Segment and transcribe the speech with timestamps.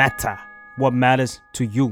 [0.00, 0.36] matter
[0.80, 1.86] what matters to you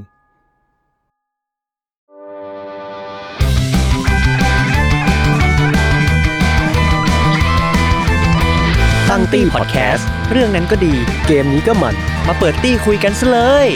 [9.09, 10.93] ตั้งตี้พอดแคสต์เรื่องนั้นก็ดี
[11.27, 11.95] เกมนี้ก็มัน
[12.27, 13.67] มาเปิดตี้คุยกันซะเลย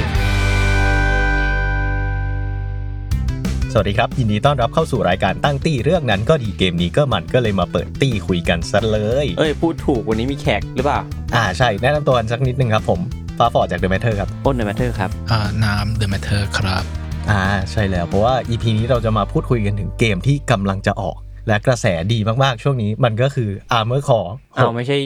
[3.73, 11.00] สวัสดีครับ ยินดีต้อนรับเข้าสู่รายการตั้งตี้เรื่องนั้นก็ดีเกมนี้ก็มันก็เลยมาเปิดตี้คุยกันซะเลย เอ้ย พูดถูกวันนี้มีแขกหรือเปล่า
[11.36, 13.00] อ่าใช่ แนะนำตัวกันสักนิดนึงครับผม
[13.39, 16.84] ฟ้าฟอร์ดจาก The Matter ครับอ้น The Matter ครับอ่าน้ำ The Matter ครับ
[17.32, 24.97] อ่าใช่แล้วเพราะว่า EP นี้เราจะมาพูดคุยกันถึงเกมที่กำลังจะออก และกระแสดีมากๆ ช่วงนี้มันก็คือ Armor Core เอาไม่ใช่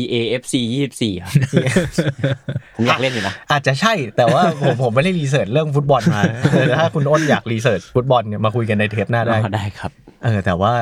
[0.00, 0.54] EAFC
[0.92, 1.28] 24อะ
[2.76, 9.90] ผมอยากเล่นอยู่นะ อาจจะใช่แต่ว่าผมผมไม่ได้ research เรื่องฟุตบอลมาแต่ถ้าคุณอ้นอยาก research ฟุตบอลเนี่ยมาคุยกันในเทปหน้าได้อ๋อได้ครับ
[10.24, 10.74] เออแต่ว่า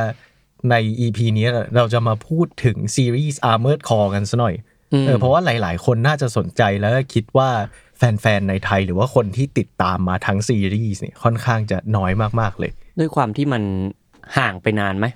[0.71, 1.47] ใน EP นี้
[1.77, 4.70] เราจะมาพูดถึงซีรีส์ Armored Core กันซะหน่อยอืม
[5.07, 7.49] เออเพราะว่าหลาย ๆ คนน่าจะสนใจแล้วก็คิดว่า
[7.96, 13.63] แฟน ๆ ในไทย หรือว่าคนที่ติดตามมาทั้งซีรีส์เนี่ยค่อนข้างจะน้อยมาก ๆ เลย ด้วยความที่มัน
[14.37, 15.07] ห่างไปนานไหม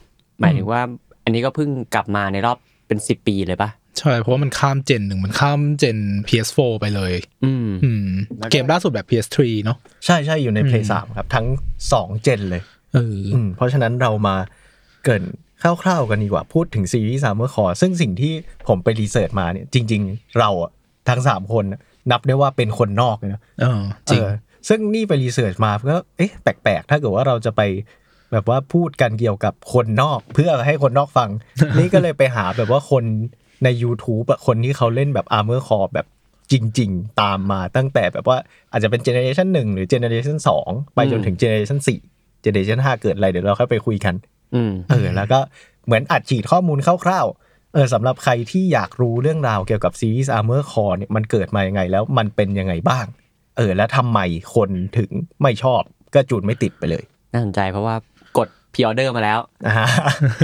[0.41, 0.80] หมายถึงว่า
[1.25, 7.12] อันนี้ก็เพิ่งกลับมาในรอบเป็นสิบปีเลยปะใช่ เพราะว่ามันข้ามเจนหนึ่งมันข้ามเจน PS4 ไปเลย
[7.45, 8.08] อืมอืม
[8.50, 11.47] เกมล่าสุดแบบ PS3 เนาะใช่ใช่อยู่ใน Play 3 ครับ ทั้ง
[11.84, 12.62] 2เจนเลย
[12.95, 14.36] เอออืมเพราะฉะนั้นเรามา
[15.05, 15.25] เกริน
[15.62, 18.33] คร่าวๆกันดีกว่าพูดถึงซีรีส์ Armored Core ซึ่งสิ่งที่
[18.69, 20.70] ผมไปรีเสิร์ชมาเนี่ยจริง ๆ เราอะ
[21.08, 21.80] ทั้ง3คนน่ะ
[22.11, 24.33] นับได้ว่าเป็นคนนอกเลยนะเออจริงเออ
[24.69, 27.62] ซึ่งนี่ไปรีเสิร์ชมาก็เอ๊ะแปลกๆ ถ้าเกิดว่าเราจะไป
[28.33, 31.30] แบบว่าพูดกันเกี่ยวกับคนนอกเพื่อให้คนนอกฟัง
[31.78, 33.05] นี่ก็เลยไปหาแบบว่าคน
[33.64, 36.06] ใน YouTube อะคนที่เขาเล่นแบบ Armor Core แบบ
[36.52, 38.39] จริง ๆ ตามมาตั้งแต่แบบว่า
[38.72, 42.00] อาจจะเป็น generation หนึ่งหรือ generation สองไปจนถึง generation สี่
[42.42, 44.33] generation ห้าเกิดอะไรเดี๋ยวเราค่อยไปคุยกันอืม
[44.91, 45.41] เออ แล้วก็
[45.87, 53.06] เหมือนอัดฉีดข้อมูลคร่าวๆ เออสำหรับใครที่อยากรู้เรื่องราวเกี่ยวกับซีรีส์ Armor Core เนี่ยมันเกิดมายังไงแล้วมันเป็นยังไงบ้าง
[53.56, 54.19] เออ แล้วทำไม
[54.55, 55.11] คนถึง
[55.42, 55.83] ไม่ชอบ
[56.14, 57.02] ก็จูนไม่ติดไปเลย
[57.33, 57.96] น่าสนใจเพราะว่า
[58.39, 59.74] กดพ r ออเดอร์มาแล้วอ่า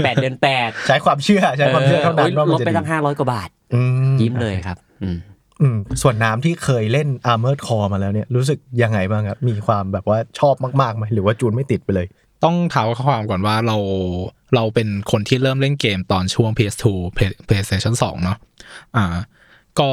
[0.03, 3.81] แปดเดือนแปดใช้ความเชื่อใช้ความเชื่อเท่านั้นว่าลมันดจะไปดีตั้งห้าร้อยกว่าบาทอื
[4.11, 5.17] มยิ้มเลยครับอืม
[5.61, 12.07] อืมส่วนน้ำที่เคยเล่น Armored Core มาแล้วเนี่ยรู้สึกยังไงบ้างครับ มีความแบบว่าชอบมากๆไหมหรือว่าจูนไม่ติดไปเลย
[12.43, 13.77] ต้องเท้าความก่อนว่าเรา
[14.55, 16.85] เราเป็นคนที่เริ่มเล่นเกมตอนช่วง PS2
[17.15, 18.37] Play- PlayStation 2 เนาะ
[18.97, 19.05] อ่า
[19.79, 19.89] ก็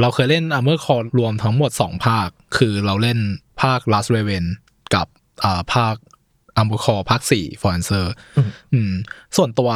[0.00, 3.18] เราเคยเล่น Armor Core รวมทั้งหมด 2 ภาค คือเราเล่น
[3.62, 4.44] ภาค Last Raven
[4.94, 5.06] กับ
[5.44, 5.94] อ่าภาค
[6.60, 8.06] Armor Core ภาค 4 For Answer
[8.72, 8.92] อืม
[9.36, 9.70] ส่วนตัว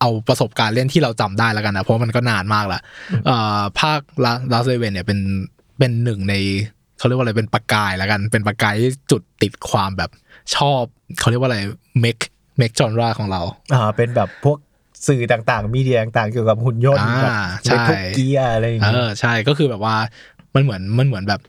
[0.00, 2.80] เอาประสบการณ์เล่นที่เราจำได้แล้วกันนะ เพราะมันก็นานมากละ
[3.28, 4.00] อ่าภาค
[4.52, 5.18] Last Raven เนี่ยเป็น
[5.78, 6.34] เป็นหนึ่งใน
[6.98, 10.10] เขาเรียกว่าอะไรเป็นประกายแล้วกัน เป็นประกายที่จุดติดความแบบ
[10.56, 10.82] ชอบ
[11.18, 11.58] เขาเรียกว่าอะไร
[12.04, 12.22] make
[12.60, 13.42] make genre ของเรา
[13.74, 14.58] อ่าเป็นแบบพวก
[15.06, 19.96] สื่อต่างๆ มีเดียต่างๆ เกี่ยวกับหุ่นยนต์อ่าแบบใช่เป็นทุกเกียร์อะไรอย่างเอเงี้ยอใช่ก็คือแบบว่า
[20.54, 21.40] มันเหมือนมันเหมือนแบบ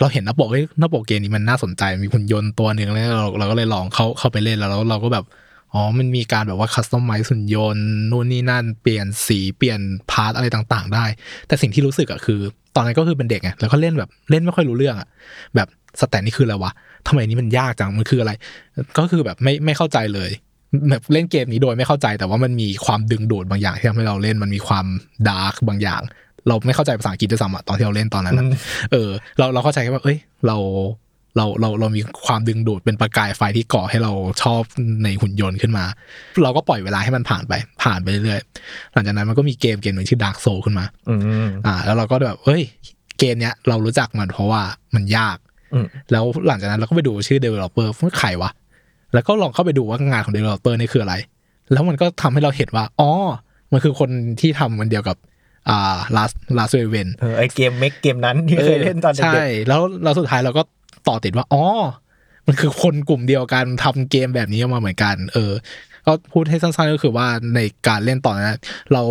[0.00, 5.24] เราเห็นหน้าปกเฮ้ยหน้าปกเกมนี้มันน่าสนใจมีหุ่นยนต์ตัวหนึ่งแล้วเราเราก็เลยลองเข้าเข้าไปเล่นแล้วเราเราก็แบบ
[5.72, 11.04] อ๋อมันมีการแบบว่า customize หุ่นยนต์นู่นนี่นั่นเปลี่ยนสีเปลี่ยน part อะไรต่างๆ ได้
[11.46, 12.40] แต่สิ่งที่รู้สึกอะคือ
[12.74, 15.08] ตอนนั้นก็คือเป็นเด็กไงแล้วก็เล่นแบบเล่นไม่ค่อยรู้เรื่องอะ
[15.54, 15.68] แบบ
[16.00, 16.72] stat นี่คืออะไรวะ
[17.06, 18.32] ทำไมอันนี้มันยากจังมันคืออะไร
[18.98, 20.30] ก็คือแบบไม่ไม่เข้าใจเลย
[20.90, 24.86] แบบเล่นเกมนี้โดยไม่เข้าใจ แต่ว่ามันมีความดึงดูดบางอย่างที่ทำให้เราเล่นมันมีความ
[25.28, 26.02] dark บางอย่าง
[26.48, 28.44] เราไม่เข้าใจภาษาอังกฤษด้วยซ้ำอะตอนที่เราเล่นตอนนั้นอะ
[28.92, 30.56] เออ เราเราเข้าใจแค่ว่า เอ้ย เรา
[31.36, 34.62] เราเราเรามีความดึงดูดเป็นประกายไฟที่ก่อให้เราชอบ
[35.04, 35.84] ในหุ่นยนต์ขึ้นมา
[36.42, 42.62] เราก็ปล่อยเวลาให้มันผ่านไป ผ่านไปเรื่อยๆหลังจากนั้นมันก็มีเกมเกมหนึ่งชื่อ Dark Soul ขึ้นมาอืมอ่า แล้วเราก็แบบเอ้ย
[43.18, 44.62] เกมเนี้ยเรารู้จักมันเพราะว่า
[44.94, 45.43] มันยากอืม
[46.10, 48.50] แล้วหลังจากนั้นเราก็ไปดูชื่อ developer ว่าใครวะ
[49.14, 51.14] แล้วก็ลองเข้าไปดูว่างานของ developer นี่คืออะไร
[51.72, 53.10] แล้วมันก็ทำให้เราเห็นว่า อ๋อ
[53.72, 55.16] มันคือคนที่ทำมันเดียวกับ
[55.68, 60.62] อ่า last last raven เออไอเกม mech เกมนั้นที่เคยเล่นตอนเด็ใช่กแล้วเราสุดท้ายเราก็
[61.08, 61.64] ต่อติดว่า อ๋อ
[62.46, 65.52] มันคือคนกลุ่มเดียวกันทำเกมแบบนี้ออกมาเหมือนกัน เออ
[66.06, 68.58] ก็พูดให้สั้นๆก็คือว่าในการเล่นตอนนั้น
[68.92, 69.02] เรา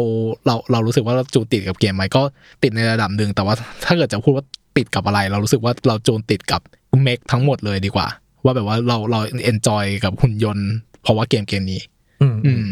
[0.45, 2.21] เราเรารู้สึกว่าเราจูนติดกับเกมไหมก็
[2.63, 3.55] ติดในระดับหนึ่งแต่ว่า
[3.85, 4.45] ถ้าเกิดจะพูดว่า
[4.77, 6.61] ติดกับอะไร เรารู้สึกว่าเราจูนติดกับ
[7.03, 8.07] mech ทั้งหมดเลยดีกว่า
[8.43, 10.69] ว่าแบบว่าเราเรา enjoy กับหุ่นยนต์
[11.01, 12.67] เพราะว่าเกมเกมนี้ๆอืมอืม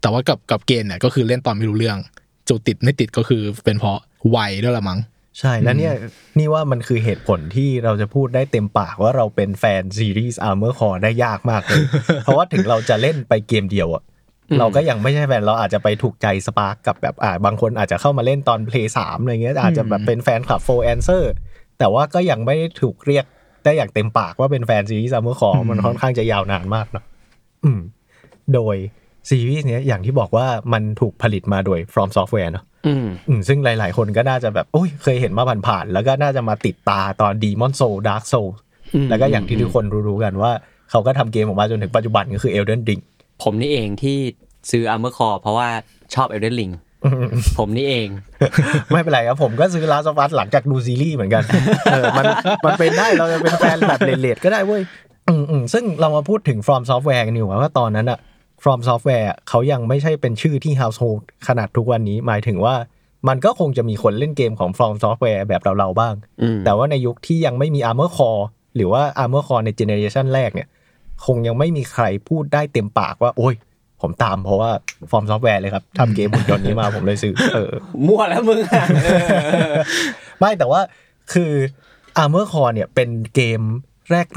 [0.00, 1.98] แต่ว่ากับกับเกมเนี่ยก็คือเล่นตอนไม่รู้เรื่อง
[2.48, 3.98] จูนติดไม่ติดก็คือเป็นเพราะ
[4.36, 4.98] วัยด้วยละมั้ง
[5.38, 5.92] ใช่แล้วเนี่ย
[6.38, 11.82] นี่ว่ามันคือเหตุผลที่เราจะพูดได้เต็มปากว่าเราเป็นแฟนซีรีส์ Armor Core ได้ยากมากเลย
[12.22, 14.02] เพราะว่าถึงเราจะเล่นไปเกมเดียวอะ
[14.58, 21.24] เราก็ยังไม่ใช่แฟนเราอาจจะไปถูกใจ spark กับแบบอ่าบางคนอาจจะเข้ามาเล่นตอน Play 3อะไรเงี้ยอาจจะแบบเป็นแฟนคลับ For Answer
[21.78, 23.24] แต่ว่าก็ยังไม่ได้ถูกเรียก
[23.64, 27.04] ได้อย่างเต็มปากว่าเป็นแฟนซีรีส์ Armor Core มันค่อนข้างจะยาวนานมากเนาะ
[27.64, 27.80] อืม
[28.54, 28.76] โดย
[29.30, 38.50] ซีรีส์เนี้ยอย่างที่บอกว่ามันถูกผลิตมาโดย From Software เนอะอืมอืมซึ่งหลาย ๆ คนก็น่าจะแบบโอ้ยเคยเห็นมาผ่าน ๆ แล้วก็น่าจะมาติดตาตอน Demon Soul Dark Soul
[38.94, 40.52] อืมแล้วก็อย่างที่ทุกคนรู้ๆกันว่า
[40.90, 43.02] เขาก็ทำเกมออกมาจนถึงปัจจุบันก็คือ Elden Ring
[43.42, 44.16] ผมนี่เองที่
[44.70, 45.68] ซื้อ Armor Core เพราะว่า
[46.14, 46.74] ชอบ Elden Ring
[47.58, 48.08] ผมนี่เอง
[48.92, 51.42] ไม่เป็นไรครับผมก็ซื้อ Last of Us หลังจากดูซีรีส์เหมือนกัน
[51.92, 52.24] เออมัน
[52.66, 54.82] มันเป็นได้เราจะเป็นแฟนแบบเลดๆก็ได้เว้ย
[55.28, 58.18] อืมอืมซึ่งเรามาพูดถึง From Software กันดีกว่าว่าตอนนั้นอะ
[58.62, 62.74] From Software อะเขายังไม่ใช่เป็นชื่อที่ household ขนาดทุกวันนี้หมายถึงว่า
[63.28, 68.42] มันก็คงจะมีคนเล่นเกมของ From Software แบบเรา ๆ บ้างอืมแต่ว่าในยุคที่ยังไม่มี Armor Core
[68.76, 70.68] หรือว่า Armor Core ในเจเนอเรชันแรกเนี่ย
[71.26, 73.54] คงยังไม่มีใครพูดได้เต็มปากว่า โอ้ย
[74.02, 74.70] ผมตามเพราะว่า
[75.10, 77.72] From Software เลยครับทำเกมหุ่นยนต์นี้มาผมเลยซื้อเออ
[78.06, 79.08] มั่วแล้วมึงอะเอ
[79.72, 79.74] อ
[80.38, 80.80] ไม่แต่ว่า
[81.32, 81.52] คือ
[82.22, 83.60] Armor Core เนี่ยเป็นเกม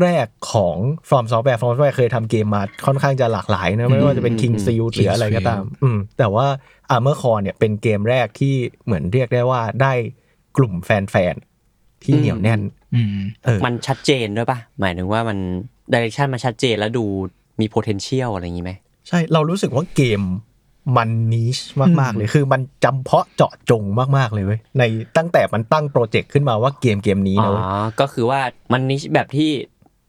[0.04, 0.78] แรก ๆ ของ
[1.10, 6.48] From Software From Software เคยทำเกมมาค่อนข้างจะหลากหลายนะ ไม่ว่าจะเป็น King s e a l หรืออะไรก็ตามอืมแต่ว่า
[6.96, 8.54] Armor Core เนี่ยเป็นเกมแรกที่
[8.86, 9.94] เหมือนเรียกได้ว่าได้
[10.58, 11.36] กลุ่มแฟน
[11.70, 12.62] ๆ ที่เหนียวแน่น
[12.96, 15.38] อืมเออมันชัดเจนด้วยป่ะหมายถึงว่ามัน
[15.94, 17.06] ดิเรกชันมันชัดเจนแล้วดู
[17.60, 18.72] มี potential อะไรอย่างงี้ไหม
[19.08, 20.22] ใช่เรารู้สึกว่าเกม
[20.98, 21.58] มัน niche
[22.00, 23.84] มาก ๆ เลยคือมันจำเพาะเจาะจง
[24.18, 24.84] มาก ๆ เลยเว้ยใน
[25.18, 27.64] ตั้งแต่มันตั้ง project ขึ้นมาว่าเกมเกมนี้อ๋นะอเว้ย
[28.00, 28.40] ก็คือว่า
[28.74, 29.50] มัน niche แบบที่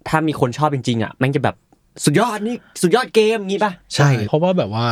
[0.09, 1.57] ถ้ามีคนชอบจริงๆอะมันจะแบบ
[2.05, 4.85] สุดยอดนี่สุดยอดเกมงี้ป่ะใช่ เพราะว่าแบบว่า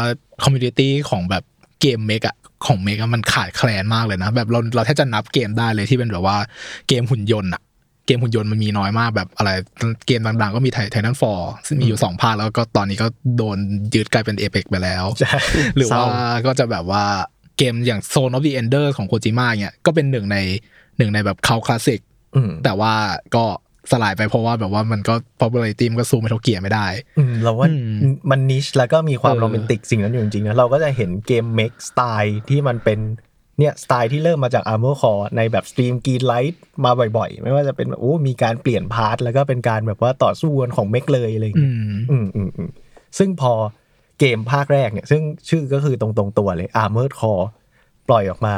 [0.43, 1.43] community ของแบบ
[1.81, 2.37] เกม mech อะ
[2.67, 6.37] ของ mech อะมันขาดแคลนมากเลยนะ แบบเราเราแทบจะนับเกมได้เลยที่เป็นแบบว่า
[6.89, 7.63] เกมหุ่นยนต์อะ
[8.09, 9.51] เกมหุ่นยนต์มันมีน้อยมากแบบอะไร
[10.07, 13.07] เกมดังๆก็มีไททันฟอร์ซึ่งมีอยู่สองภาคแล้วก็ตอนนี้ก็
[13.37, 13.59] โดน
[13.95, 15.39] ยึดกลายเป็นเอเ x ไปแล้วใช่
[15.77, 17.05] หรือเศว่าร้าก็จะแบบว่า
[17.59, 20.37] เกมอย่าง Zone of the Ender ของโคจิม a เนี่ยก็เป็นหนึ่งใน
[20.99, 22.01] หนึ่งในแบบเขาคลาสสิก
[22.37, 22.93] อืมแต่ว่า
[23.35, 23.45] ก็
[23.91, 26.87] สลายไปเพราะว่าแบบว่ามันก็ popularity มันก็สู้ไม่เท่าเกียร์ไม่ได้
[27.19, 27.75] อืมเราว่าอื
[28.11, 32.99] มมันนิชแล้วก็มีความเออโรแมนติกสิ่งนั้นอยู่จริงๆนะเราก็จะเห็นเกมเม k สไตล์ที่มันเป็น
[33.59, 42.71] เนี่ยสไตล์ที่เริ่มมาจาก Armor Core ในแบบสตรีมกีนไลท์มาบ่อยๆ ไม่ว่าจะเป็นแบบโอ้มีการเปลี่ยนพาร์ทแล้วก็เป็นการแบบว่าต่อสู้กันของเม k เลยอะไรอย่างอืเงี้ยมอืมอืมอืม
[43.19, 43.53] ซึ่งพอ
[44.21, 47.47] เกมภาคแรกเนี่ย ซึ่งชื่อก็คือตรงตรงๆตัวเลย Armored Core
[48.09, 48.57] ปล่อยออกมา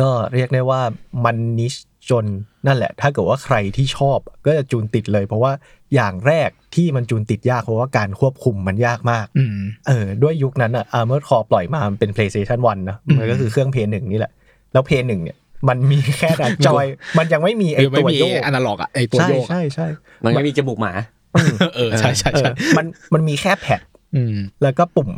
[0.00, 0.80] ก็เรียกได้ว่า
[1.24, 1.74] มันนิช
[2.10, 2.24] จน
[2.66, 5.52] นั่นแหละ ถ้าเกิดว่าใครที่ชอบก็จะจูนติดเลย เพราะว่า
[5.94, 14.32] อย่างแรกที่มันจูนติดยากเพราะว่าการควบคุมมันยากมากอืมเออด้วยยุคนั้นอะ Armored Core ปล่อยมามันเป็น PlayStation 1นะมันก็คือเครื่องเพย์หนึ่งนี่แหละ
[14.72, 15.36] แล้วเพย์หนึ่งเนี่ย
[15.68, 16.30] มันมีแค่
[16.66, 16.84] จอย
[17.18, 19.86] มันยังไม่มีไอเออไม่ตัวมีโยกอนาล็อกอะไอตัวใช่โยกอะใช่ใช่
[20.24, 20.92] มันไม่มีจมูกหมา
[21.76, 23.80] เออใช่ใช่เออใช่มันมันมีแค่แพด
[24.16, 25.10] อืมแล้วก็ปุ่ม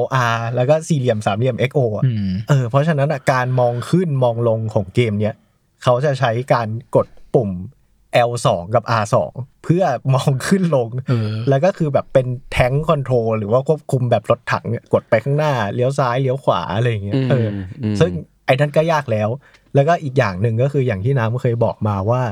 [0.00, 5.34] LR แล้วก็สี่เหลี่ยมสามเหลี่ยม XO อะอืมเออเพราะฉะนั้นอะการมองขึ้นมองลงของเกมเนี้ย
[5.82, 7.50] เขาจะใช้การกดปุ่ม
[8.28, 9.16] L2 กับ R2
[9.64, 9.82] เพื่อ
[10.14, 17.48] มองขึ้นลงเออแล้วก็คือแบบเป็นแทงคอนโทรลหรือว่าควบคุมแบบรถถังเนี่ยกดไปข้างหน้าเลี้ยวซ้ายเลี้ยวขวาอะไรอย่างเงี้ยอืมเออ
[17.82, 18.12] อมซึ่ง
[18.46, 19.28] ไอ้นั่นก็ยากแล้ว
[19.74, 22.22] แล้วก็อีกอย่างหนึ่งก็คืออย่างที่น้ำเคยบอกมาว่า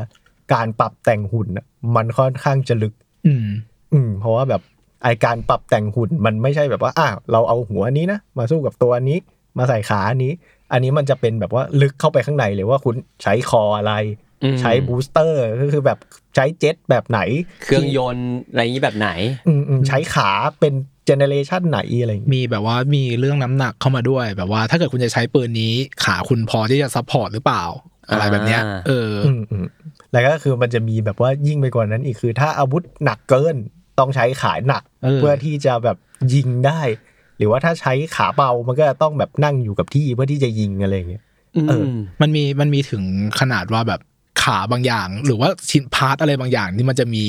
[0.55, 1.67] การปรับแต่งหุ่นน่ะ
[1.97, 2.95] มันค่อนข้างจะลึก
[3.27, 3.47] อืม
[3.93, 4.63] อืม เพราะว่าแบบ
[5.03, 9.19] ไอการปรับแต่งหุ่นมันไม่ใช่แบบว่าอะเราเอาหัวนี้นะมาสู้กับตัวนี้
[9.59, 10.33] มาใส่ขาอันนี้
[10.73, 13.95] อันนี้มันจะเป็นแบบว่าลึกเข้าไปข้างในเลยว่าคุณใช้ core อะไร
[14.43, 15.99] อืมใช้ booster ก็คือแบบ
[16.35, 17.21] ใช้เจ็ตแบบไหน
[17.63, 19.11] เครื่องยนต์อะไรอย่างนี้แบบไหน
[19.49, 20.31] อืมอืมใช้ขา
[20.61, 20.75] เป็น
[21.07, 25.75] generationันไหนอะไรอย่างเงี้ยมีแบบว่ามีเรื่องน้ำหนักเข้ามาด้วยแบบว่า ถ้าเกิดคุณจะใช้ปืนนี้
[26.05, 27.65] ขาคุณพอที่จะ support หรือเปล่า
[28.11, 29.67] อะไรแบบเนี้ยอ่าเอออืมอืม
[30.13, 33.57] แล้วก็คือมันจะมีแบบว่ายิ่งไปกว่านั้นอีกคือ ถ้าอาวุธหนักเกิน
[33.99, 35.97] ต้องใช้ขาหนักเออเพื่อที่จะแบบ
[36.35, 36.81] ยิงได้
[37.41, 41.23] หรือว่าถ้าใช้ขาเบามันก็จะต้องแบบนั่งอยู่กับที่เพื่อที่จะยิงอะไรอย่างเงี้ย
[41.69, 43.03] เออมมันมีมันมีถึง
[43.41, 44.01] ขนาดว่าแบบ
[44.43, 47.25] ขาบางอย่าง หรือว่าชิ้น part อะไรบางอย่างที่มันจะมี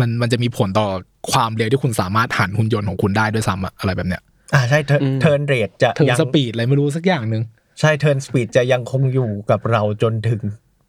[0.00, 0.88] มันมันจะมีผลต่อ
[1.32, 4.22] ความเร็วที่คุณสามารถหันหุ่นยนต์ของคุณได้ด้วยซ้ำอะอะไรแบบเนี้ย
[4.54, 7.42] อ่าใช่ turn อืม turn rateจะถึงยัง speed อะไรไม่รู้สักอย่างหนึ่ง
[7.80, 10.40] ใช่ turn speedปีดจะยังคงอยู่กับเราจนถึง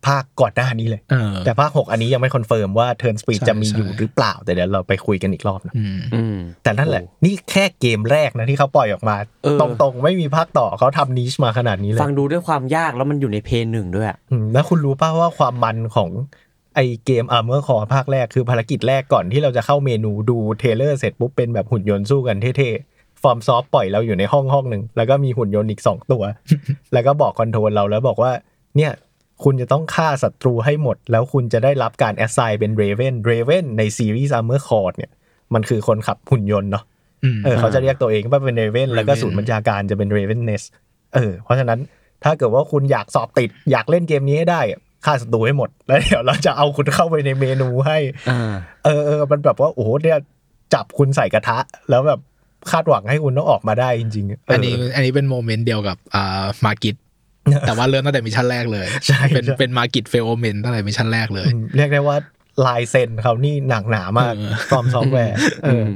[0.08, 13.66] ภาคก่อนหน้านี้เลยเออแต่ภาค 6 อันนี้ยังไม่ confirm ว่า turn speed ใช่จะมีอยู่ใช่หรือเปล่า แต่เดี๋ยวเราไปคุยกันอีกรอบนะอืมอืมแต่นั่นแหละ นี่แค่เกมแรกนะที่เขาปล่อยออกมาเออตรงๆ ไม่มีภาคต่อเขาทำ niche มาขนาดนี้เลย ฟังดูด้วยความยากแล้วมันอยู่ใน Play
[13.74, 16.10] หนึ่งด้วยอะอืมแล้วคุณรู้ป่าว่าความมันของ
[16.76, 26.24] ไอเกม Armored Core ภาคแรกคือภารกิจแรกก่อนที่เราจะเข้าเมนูดู trailer เสร็จปุ๊บเป็นแบบหุ่นยนต์สู้กันเท่ๆ FromSoft ปล่อยเราอยู่ในห้องห้องหนึ่งแล้วก็มีหุ่นยนต์อีก2ตัว
[26.94, 28.32] แล้วก็บอก control เราแล้วบอกว่า
[28.78, 28.92] เนี่ย
[29.44, 35.12] คุณจะต้องฆ่าศัตรูให้หมด แล้วคุณจะได้รับการ assign เป็น Raven Raven ในซีรีส์ Armored Core เนี่ย
[35.54, 36.84] มันคือคนขับหุ่นยนต์เนาะ
[37.24, 40.64] อืมเออเขาจะเรียกตัวเองว่าเป็น Raven แล้วก็ Raven ศูนย์บัญชาการจะเป็น Raven's Nest
[41.15, 41.80] เออ เพราะฉะนั้น
[42.24, 47.98] ถ้าเกิดว่าคุณอยากสอบติดอยากเล่นเกมนี้ให้ได้อะฆ่าศัตรูให้หมด แล้วเดี๋ยวเราจะเอาคุณเข้าไปในเมนูให้
[48.30, 48.54] อ่า
[48.86, 50.18] เออเออมันแบบว่าโอ้โหเนี่ย
[50.74, 51.58] จับคุณใส่กระทะ
[51.89, 52.20] แล้วแบบ
[52.72, 56.96] คาดหวังให้คุณต้องออกมาได้จริงๆเออันนี้อันนี้เป็น moment เดียวกับอ่า Margit
[57.66, 62.18] แต่ว่าเริ่มตั้งแต่ mission แรกเลยใช่เป็นใช่เป็น Margit Fell Omen ตั้งแต่ mission แรกเลยอืมเรียกได้ว่า
[62.66, 65.90] ลายเซ็นเขานี่หนักหนามากเออ FromSoftware เออม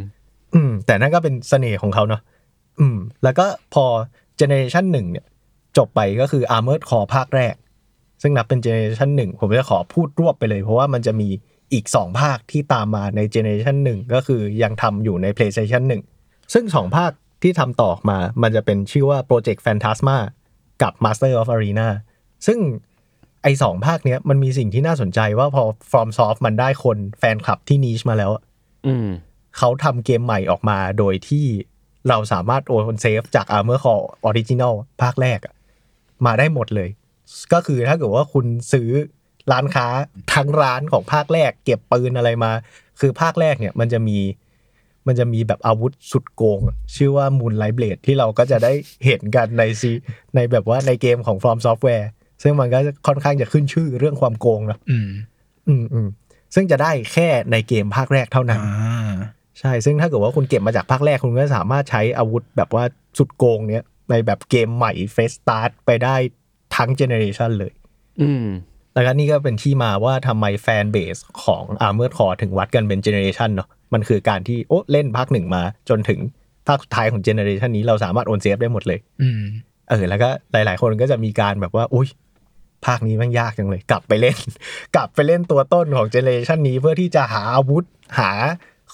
[0.54, 2.22] อืมแต่นั่นก็เป็นเสน่ห์ของเขาเนาะ
[2.80, 3.86] อืม แล้วก็พอ
[4.38, 5.26] เจเนอเรชันหนึ่งเนี่ย
[5.78, 7.56] จบไปก็คือ Armored Core ภาคแรก
[8.22, 11.30] ซึ่งนับเป็นเจเนอเรชันหนึ่งผมจะขอพูดรวบไปเลย เพราะว่ามันจะมี
[11.74, 15.84] อีก 2 ภาคที่ตามมาในเจเนอเรชันหนึ่งก็คือยังทำอยู่ใน PlayStation
[16.16, 17.12] 1 ซึ่ง 2 ภาค
[17.44, 20.18] ที่ทำต่อออกมา มันจะเป็นชื่อว่า Project Phantasma
[20.82, 21.88] กับ Master of Arena
[22.48, 22.60] ซึ่ง
[23.44, 28.44] ไอสองภาคเนี้ยมันมีสิ่งที่น่าสนใจว่าพอ FromSoft มันได้คนแฟนคลับที่นิชมาแล้วอะ
[28.88, 29.08] อืม
[29.58, 31.46] เขาทำเกมใหม่ออกมาโดยที่
[32.10, 35.54] เราสามารถโอนเซฟจาก Armor Core Original ภาคแรกอะ
[36.26, 36.90] มาได้หมดเลย
[37.54, 38.90] ก็คือถ้าเกิดว่าคุณซื้อ
[39.52, 39.88] ร้านค้า
[40.34, 42.52] ทั้งร้านของภาคแรก เก็บปืนอะไรมา
[43.00, 44.18] คือภาคแรกเนี่ยมันจะมี
[45.08, 48.72] มันจะมีแบบอาวุธสุดโกงอะชื่อว่า Moonlight Blade ที่เราก็จะได้
[49.06, 49.92] เห็นกันในซี
[50.36, 52.06] ในแบบว่าในเกมของ From Software
[52.44, 55.10] ซึ่งมันก็ค่อนข้างจะขึ้นชื่อเรื่องความโกงนะอืม
[55.68, 56.08] อืมอืม
[56.56, 59.14] ซึ่งจะได้แค่ในเกมภาคแรกเท่านั้นอ่า
[59.60, 62.84] ใช่ ซึ่งถ้าเกิดว่าคุณเก็บมาจากภาคแรกคุณก็สามารถใช้อาวุธแบบว่า
[63.18, 66.16] สุดโกงเนี้ยในแบบเกมใหม่ fresh start ไปได้
[66.76, 67.74] ทั้งเจเนอเรชันเลย
[68.22, 68.46] อืม
[68.94, 76.20] แล้วก็นี่ก็เป็นที่มาว่าทำไม fanbase ของ Armored Core ถึงวัดกันเป็นเจเนอเรชันเนาะ มันคือการที่โอ้เล่นภาคหนึ่งมาจนถึง
[76.68, 79.42] ภาคสุดท้ายของเจเนอเรชันนี้เราสามารถโอน save ได้หมดเลยอืม
[79.90, 82.08] เออแล้วก็หลาย ๆ คนก็จะมีการแบบว่า อุ้ย
[82.86, 84.38] ภาคนี้มันยากจังเลย กลับไปเล่น
[84.96, 87.84] กลับไปเล่นตัวต้นของเจเนอเรชันนี้เพื่อที่จะหาอาวุธ
[88.20, 88.32] หา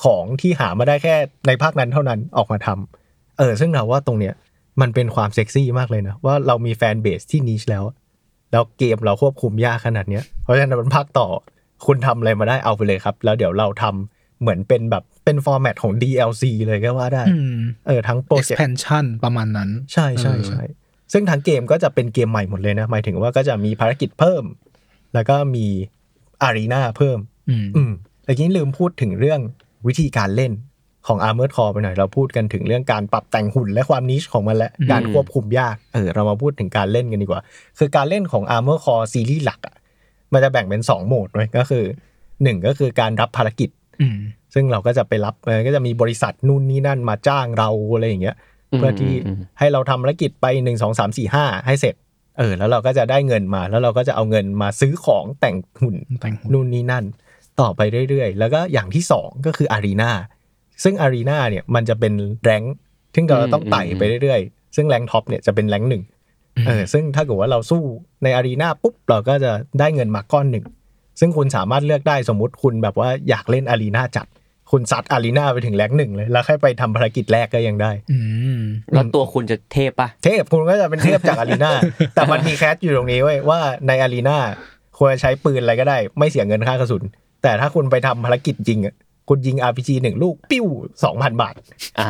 [0.03, 1.15] ของที่หามาได้แค่
[1.47, 4.33] ในภาคนั้นเท่านั้นออกมาทำเออ ซึ่งเราว่าตรงเนี้ย
[4.81, 7.83] มันเป็นความเซ็กซี่มากเลยนะว่าเรามี fanbase ที่ niche แล้ว
[8.51, 11.27] แล้วเกมเราควบคุมยากขนาดเนี้ยเพราะฉะนั้นมันภาคต่อ
[11.85, 20.61] คุณทำอะไรมาได้เอาไปเลยครับ แล้วเดี๋ยวเราทำ เหมือนเป็นแบบเป็น format ของ DLC เลยก็ว่าได้อืมเออทั้งโปรเจกต์ expansion ประมาณนั้น ใช่ใช่ใช่
[21.13, 24.43] ซึ่งทั้งเกมก็จะเป็นเกมใหม่หมดเลยนะหมายถึงว่าก็จะมีภารกิจเพิ่ม
[25.13, 25.65] แล้วก็มี
[26.41, 27.91] อารีนาเพิ่ม อืมอืม
[28.23, 29.39] แต่กี้ลืมพูดถึงเรื่อง
[29.87, 30.51] วิธีการเล่น
[31.07, 37.41] ของ Armored Core ไปหน่อยเราพูดกันถึงเรื่องการปรับแต่งหุ่นและความนิชของมันและอืมการควบคุมยากเออเรามาพูดถึงการเล่นกันดีกว่า
[37.77, 39.75] คือการเล่นของ Armored Core ซีรีส์หลักอะ
[40.33, 41.83] มันจะแบ่งเป็น 2 โหมดไว้ยก็คือ
[42.25, 43.84] 1 ก็คือการรับภารกิจอืม
[44.53, 48.35] ซึ่งเราก็จะไปรับเออก็จะมีบริษัทนู่นนี่นั่นมาจ้างเราอะไรอย่างเงี้ย
[48.71, 51.95] อืมเพื่อที่อืมให้เราทำภารกิจไปหนึ่งสองสามสี่ห้าให้เสร็จ
[52.37, 57.05] เออ แล้วเราก็จะได้เงินมา แล้วเราก็จะเอาเงินมาซื้อของแต่งหุ่นแต่งหุ่นนู่นนี่นั่น
[57.61, 60.11] ต่อไปเรื่อยๆ แล้วก็อย่างที่สองก็คือ arena
[60.83, 62.75] ซึ่ง arena เนี่ยมันจะเป็น rank
[63.13, 66.03] ที่เราต้องไต่ไปเรื่อยๆ ซึ่ง rank top เนี่ยจะเป็น rank หนึ่ง
[66.67, 67.81] เออซึ่งถ้าเกิดว่าเราสู้
[68.23, 70.65] ใน arena ปุ๊บเราก็จะได้เงินมาก้อนหนึ่ง
[71.19, 74.27] ซึ่งคุณสามารถเลือกได้สมมุติคุณแบบว่าอยากเล่น arena จัด
[74.71, 78.17] คุณซัด arena ไปถึง rank หนึ่งเลย แล้วค่อยไปทำภารกิจแรกก็ยังได้อื
[78.57, 78.61] ม
[78.93, 81.71] แล้วตัวคุณจะเทพปะเทพคุณก็จะเป็นเทพจาก arena
[82.13, 84.37] แต่มันมี catch อยู่ตรงนี้เว้ยว่าใน arena
[84.97, 87.03] คุณจะใช้ปืนอะไรก็ได้ ไม่เสียเงินค่ากระสุน
[87.43, 88.95] แต่ถ้าคุณไปทำภารกิจจริงอะ
[89.29, 90.65] คุณยิง RPG หนึ่งลูก ปิ้ว
[91.03, 91.53] สองพันบาท
[91.99, 92.09] อ่า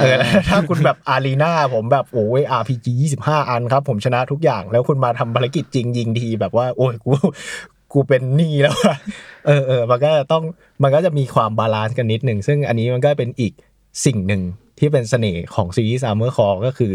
[0.00, 2.86] เออแล้วถ้าคุณแบบ arena ผมแบบโอ้ย RPG
[3.20, 7.10] 25 อันครับ ผมชนะทุกอย่าง แล้วคุณมาทำภารกิจจริงยิงทีแบบว่า โอ้ยกู
[7.92, 8.96] กูเป็นหนี้แล้วอะ
[9.46, 10.42] เออเออมันก็ต้อง
[10.82, 13.52] มันก็จะมีความ balance กันนิดหนึ่งซึ่งอันนี้มันก็เป็นอีก
[14.06, 14.42] สิ่งหนึ่ง
[14.78, 16.92] ที่เป็นเสน่ห์ของซีรีส์ Armored Core ก็คือ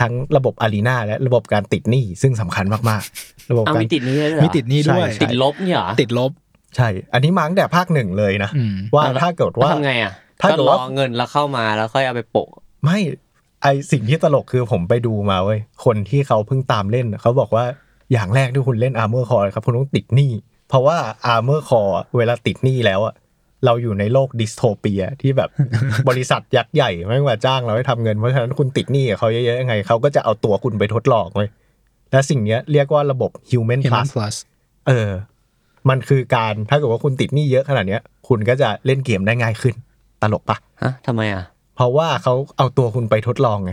[0.00, 6.30] ทั้งระบบ arena และระบบการติดหนี้ซึ่งสำคัญมากๆ ระบบเอาการมีติดนี้ด้วยเหรอมีติดหนี้ด้วยใช่ติดลบเนี่ยเหรอติดลบ
[6.76, 12.48] ใช่ อันนี้มาตั้งแต่ภาคหนึ่งเลยนะอืมว่าถ้าเกิดว่าทำไงอะถ้าก็เกิดรว่าอเงินแล้วเข้ามาแล้วค่อยเอาไปโปะ
[12.84, 12.98] ไม่
[13.62, 17.64] ไอสิ่งที่ตลกคือผมไปดูมาเว้ยคนที่เขาเพิ่งตามเล่นน่ะเขาบอกว่า
[18.12, 20.30] อย่างแรกที่คุณเล่น Armor Core ครับคุณต้องติดหนี้
[20.68, 20.96] เพราะว่า
[21.32, 23.14] Armor Core เวลาติดหนี้แล้วอะ
[23.64, 25.50] เราอยู่ในโลกดิสโทเปียที่แบบ
[26.08, 31.48] บริษัทยักษ์ใหญ่ไม่ว่าจ้างเราให้ทำเงิน เพราะฉะนั้นคุณติดหนี้กับเขาเยอะๆยังไงเขาก็จะเอาตัวคุณไปทดลองเว้ย
[32.12, 34.36] และสิ่งเนี้ยเรียกว่าระบบ Human Human Plus Plus
[34.88, 35.10] เออ
[35.88, 39.74] มันคือการถ้าเกิดว่าคุณติดหนี้เยอะขนาดเนี้ย คุณก็จะเล่นเกมได้ง่ายขึ้น
[40.22, 41.44] ตลกปะฮะทำไมอะ
[41.76, 43.72] เพราะว่าเขาเอาตัวคุณไปทดลองไง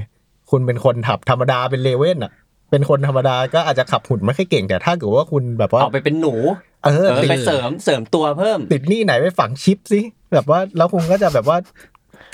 [0.51, 2.31] คุณเป็นคนขับธรรมดาเป็นเลเว่นอะ
[2.69, 6.34] เป็นคนธรรมดาก็อาจจะขับหุ่นไม่ค่อยเก่งแต่ถ้าเกิดว่าคุณแบบว่าเอาไปเป็นหนู
[6.84, 10.01] เออเออติดไปเสริมเสริมตัวเพิ่ม ติดหนี่ไหนไปฝังชิปสิ
[10.34, 11.57] แบบว่าแล้วคุณก็จะแบบว่า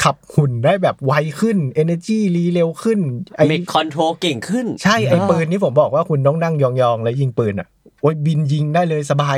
[0.04, 3.00] ขับหุ่นได้แบบไวขึ้น energy รีเร็วขึ้น
[3.36, 7.68] ไอมีคอนโทรลเก่งขึ้น ใช่ไอปืนที่ผมบอกว่าคุณต้องนั่งยองๆ แล้วยิงปืนอะ
[8.02, 9.38] โอ้ยบินยิงได้เลยสบาย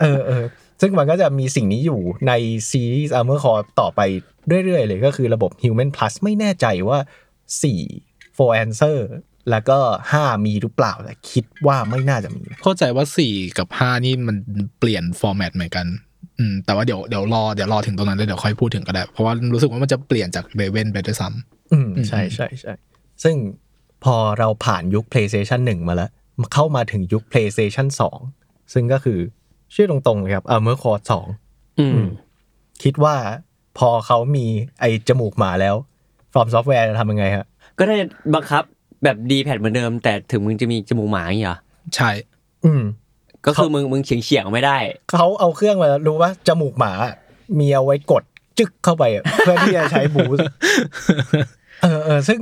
[0.00, 0.44] เออเออ
[0.80, 2.32] ซึ่งมันก็จะมีสิ่งนี้อยู่ใน
[2.70, 4.00] ซีรีส์ Armor Core ต่อไป
[4.64, 6.98] เรื่อยๆ เลยก็คือระบบ Human Plus ไม่แน่ใจว่า
[7.68, 8.98] 4 for answer
[9.50, 9.78] แล้วก็
[10.12, 14.36] 5 มีหรือเปล่าแต่คิดว่าไม่น่าจะมี เข้าใจว่าสี่กับห้านี่มัน
[14.78, 15.86] เปลี่ยนฟอร์แมตเหมือนกัน
[16.38, 22.74] อืมแต่ว่าเดี๋ยวเดี๋ยวรอเดี๋ยวรอถึงตรงนั้นแล้วเดี๋ยวค่อยพูดถึงก็ได้ เพราะว่ารู้สึกว่ามันจะเปลี่ยนจากเ a เวนไปด้วยซ้ำอืมอืมใช่ใช่ใช่
[23.22, 23.36] ซึ่ง
[24.04, 26.10] พอเราผ่านยุค PlayStation 1 มาแล้ว
[26.54, 27.86] เข้ามาถึงยุค PlayStation
[28.30, 29.18] 2 ซึ่งก็คือ
[29.74, 31.02] ชื่อตรงๆเลยครับ Armor Core
[31.40, 32.00] 2อืม
[32.82, 33.16] คิดว่า
[33.78, 34.46] พอเขามี
[34.80, 35.74] ไอ้จมูกหมาแล้ว
[36.32, 37.46] From Software จะทำยังไงฮะ
[37.78, 37.96] ก็ได้
[38.34, 38.64] บังคับ
[39.04, 41.58] แบบดีแพดเหมือนเดิม แต่ถึงมึงจะมีจมูกหมาอย่างงี้เหรอ
[41.96, 42.10] ใช่
[42.64, 42.82] อืม
[43.46, 44.76] ก็คือมึงมึงเฉียงเฉียงๆไม่ได้
[45.12, 46.92] เขาเอาเครื่องมาแล้วรู้ว่าจมูกหมา
[47.58, 48.22] มีเอาไว้กด
[48.58, 50.46] จึกเข้าไปอะเพื่อที่จะใช้บูสต์
[51.82, 52.40] เออเออซึ่ง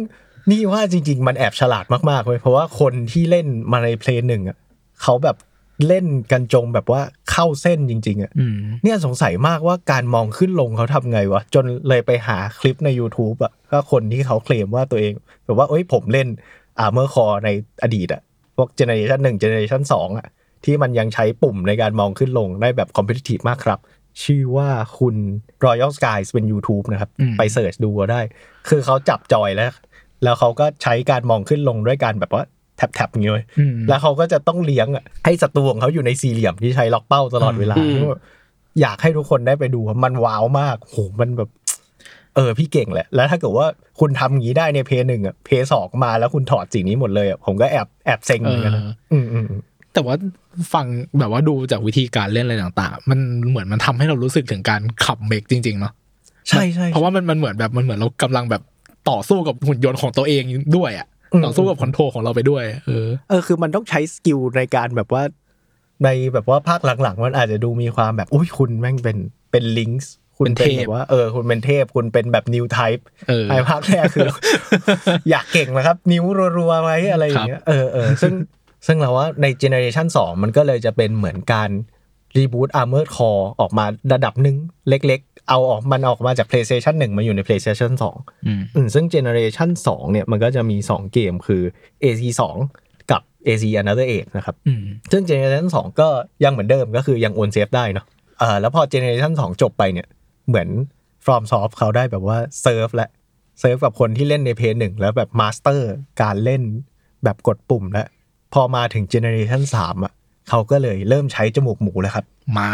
[0.50, 4.56] นี่ว่าจริง ๆ มันแอบฉลาดมากๆเลยเพราะว่าคนที่เล่นมาในเพลงหนึ่งอะ
[5.02, 5.36] เขาแบบ
[5.88, 15.12] เล่นกันจงแบบว่าเข้าเส้นจริง ๆอะอืมเนี่ยสงสัยมากว่าการมองขึ้นลงเขาทำไงวะ จนเลยไปหาคลิปใน YouTube อะก็คนที่เขาเคลมว่าตัวเอง
[15.44, 16.28] แบบว่าเอ้ยผมเล่น
[16.84, 17.48] Armored Core ใน
[17.82, 18.22] อดีตอะ
[18.56, 20.28] พวกเจเนอเรชันหนึ่งเจเนอเรชันสองอะ
[20.64, 23.78] ที่มันยังใช้ปุ่มในการมองขึ้นลงได้แบบ competitive มากครับ
[24.24, 25.16] ชื่อว่าคุณ
[25.64, 28.20] Royal Skies เป็น YouTube นะครับอืมไป search ดูก็ได้
[28.68, 29.72] คือเขาจับจอยแล้ว
[30.24, 32.44] แล้วเขาก็ใช้การมองขึ้นลงด้วยการแบบว่า
[32.94, 38.14] แท็บๆอย่างเงี้ยเว้ยอืมแล้วเขาก็จะต้องเลี้ยงอะให้ศัตรูของเขาอยู่ในสี่เหลี่ยมที่ใช้ล็อกเป้าตลอดเวลาอืม
[38.80, 41.50] อยากให้ทุกคนได้ไปดูอะมันว้าวมากโหมันแบบ
[42.36, 43.66] เออพี่เก่งแหละ แล้วถ้าเกิดว่า
[44.00, 49.62] คุณทำอย่างนี้ได้ในเพย์หนึ่งอะเพย์สองมาแล้วคุณถอดสิ่งนี้หมดเลยอะผมก็แอบแอบเซ็งเหมือนกันนะเอออืมอืมอืม
[49.94, 50.16] แต่ว่า
[50.74, 50.86] ฟัง
[51.18, 55.92] แบบว่าดูจากวิธีการเล่นอะไรต่างๆ มันเหมือนมันทำให้เรารู้สึกถึงการขับเมกจริงๆเนาะ
[56.48, 58.62] ใช่ใช่เพราะว่ามันมันเหมือนแบบมันเหมือนเรากำลังแบบ
[59.10, 60.42] ต่อสู้กับหุ่นยนต์ของตัวเอง
[60.76, 61.11] ด้วยอะอืม
[61.44, 65.22] ต่อสู้กับ control ของเราไปด้วย เออ เออ คือมันต้องใช้ skill ในการแบบว่า
[66.04, 69.18] ในแบบว่าภาคหลังๆ มันอาจจะดูมีความแบบ อุ้ยคุณแม่งเป็น
[69.50, 74.28] เป็น Lynx คุณเป็นเป็นเทพแบบว่าเออคุณเป็นเทพคุณเป็นแบบ Newtype เออไอ้ภาคแรกคือ
[75.30, 76.24] อยากเก่งนะครับ นิ้ว
[76.58, 78.32] รัวๆไว้อะไรอย่างเงี้ยเออเออซึ่ง
[78.86, 81.70] ซึ่งเราว่าในเจเนอเรชัน2มันก็เลยจะเป็นเหมือนการ
[82.36, 84.56] reboot Armored Core ออกมาระดับหนึ่ง
[84.88, 91.62] เล็กๆ เอาออกมันออกมาจาก PlayStation 1 มาอยู่ใน PlayStation 2อืมอืมซึ่งเจเนอเรชัน2เนี่ยมันก็จะมี 2 เกมคือ
[92.02, 92.22] AC
[92.68, 94.82] 2 กับ AC Another Age นะครับอืม
[95.12, 96.08] ซึ่งเจเนอเรชัน2ก็
[96.44, 98.06] ยังเหมือนเดิมก็คือยังโอน save ได้เนาะ
[98.38, 100.06] เออแล้วพอเจเนอเรชัน2จบไปเนี่ย
[100.48, 100.68] เหมือน
[101.24, 103.08] FromSoft เขาได้แบบว่าเซิร์ฟและ
[103.60, 105.90] เซิร์ฟกับคนที่เล่นในเพลย์หนึ่งแล้วแบบ master
[106.22, 106.62] การเล่น
[107.24, 108.06] แบบกดปุ่มแล้ว
[108.54, 110.12] พอมาถึงเจเนอเรชัน3อะ
[110.48, 112.68] เขาก็เลยเริ่มใช้จมูกหมูแล้วครับหมา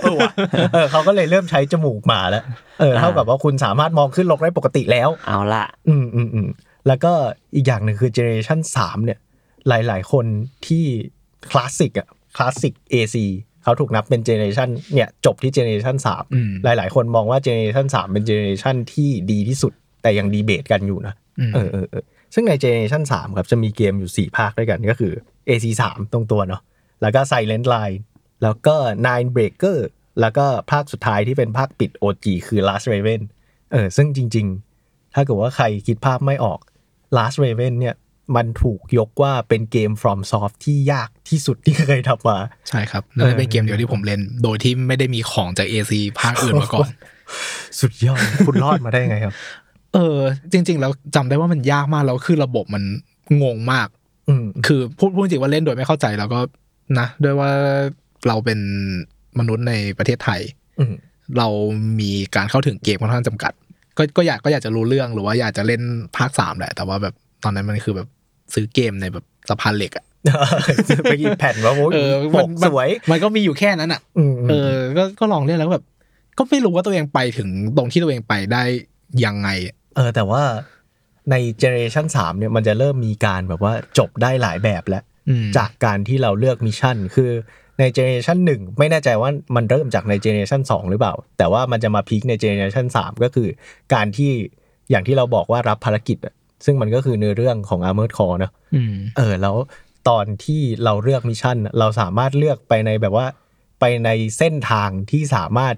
[0.00, 0.30] เออว่ะ
[0.72, 2.44] เออเขาก็เลยเริ่มใช้จมูกหมาแล้ว
[2.80, 6.48] เออเท่ากับว่าคุณสามารถมองขึ้นลงได้ปกติแล้ว เอาละอืมอืมอืม
[6.86, 7.12] แล้วก็
[7.54, 9.18] อีกอย่างหนึ่งคือเจเนอเรชันสามเนี่ย
[9.68, 10.24] หลาย ๆ คน
[10.66, 10.84] ที่
[11.50, 13.16] คลาสสิกอะคลาสสิก AC
[13.62, 22.04] เขาถูกนับเป็นเจเนอเรชันเนี่ยจบที่เจเนอเรชันสามอืมหลาย ๆ คนมองว่าเจเนอเรชันสามเป็นเจเนอเรชันที่ดีที่สุด แต่ยังดีเบตกันอยู่นะอืมเออเออเออ
[22.34, 25.12] ซึ่งใน generation สามครับจะมีเกมอยู่4ภาคด้วยกันก็คือ
[25.48, 26.62] AC 3ตรงตัวเนาะ
[27.02, 27.96] แล้วก็ Silent Line
[28.42, 29.78] แล้วก็ Nine Breaker
[30.20, 33.20] แล้วก็ภาคสุดท้ายที่เป็นภาคปิด OG คือ Last Raven
[33.72, 34.46] เออซึ่งจริง
[34.80, 36.58] ๆ ถ้าเกิดว่าใครคิดภาพไม่ออก
[37.16, 37.96] Last Raven เนี่ย
[38.36, 46.88] มันถูกยกว่าเป็นเกม From Soft ที่ยากที่สุดที่เคยทำมา ใช่ครับนั่นเป็นเกมเดียวที่ผมเล่น โดยที่ไม่ได้มีของจาก AC ภาคอื่นมาก่อน
[47.80, 49.34] สุดยอด คุณรอดมาได้ไงครับ
[49.94, 50.18] เออ
[50.52, 52.82] จริง ๆ แล้วจำได้ว่ามันยากมาก แล้วคือระบบมัน
[53.42, 53.88] งงมาก
[54.28, 56.40] อืมคือพูดพูดจริงว่าเล่นโดยไม่เข้าใจแล้วก็
[56.98, 57.50] นะด้วยว่า
[58.28, 58.58] เราเป็น
[59.38, 60.40] มนุษย์ในประเทศไทย
[60.80, 60.94] อืม
[61.38, 61.48] เรา
[62.00, 63.52] มีการเข้าถึงเกมค่อนข้างจำกัด
[63.96, 65.82] ก็ก็อยากก็อยากจะรู้เรื่องหรือว่าอยากจะเล่น
[66.16, 67.14] ภาคสามแหละ แต่ว่าแบบ
[67.44, 68.08] ตอนนั้นมันคือแบบ
[68.54, 70.04] ซื้อเกมในแบบสะพานเหล็กอะ
[71.04, 75.84] ไปกินแผ่นว่าโอ้ยเออปมันกมันสวย มันก็มีอยู่แค่นั้นอะอืมเออ ก็ก็ลองเล่นแล้วก็แบบ
[76.38, 78.62] ก็ไม่รู้ว่าตัวเองไปถึงตรงที่ตัวเองไปได้
[79.24, 79.48] ยังไง
[79.96, 80.42] เออ แต่ว่า
[81.30, 87.30] ใน generation 3เนี่ยมันจะเริ่มมีการแบบว่าจบได้หลายแบบแล้วอืมจากการที่เราเลือก mission คือ
[87.78, 93.48] ใน generation หนึ่งไม่แน่ใจว่ามันเริ่มจากใน generation สองหรือเปล่า แต่ว่ามันจะมา peak ใน generation สามก็คือ
[93.94, 94.30] การที่
[94.90, 99.56] อย่างที่เราบอกว่ารับภารกิจอะซึ่งมันก็คือเนื้อเรื่องของ Armored Core เนอะอืมเออ แล้ว
[100.08, 103.26] ตอนที่เราเลือก mission น่ะเราสามารถเลือกไปในแบบว่า
[103.80, 105.74] ไปในเส้นทางที่สามารถ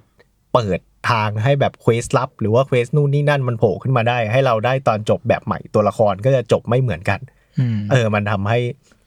[0.55, 7.21] เปิดทางให้แบบ quest ลับ หรือว่า quest นู่นนี่นั่นมันโผล่ขึ้นมาได้ ให้เราได้ตอนจบแบบใหม่ตัวละครก็จะจบไม่เหมือนกัน
[7.59, 8.59] อืมเออ มันทำให้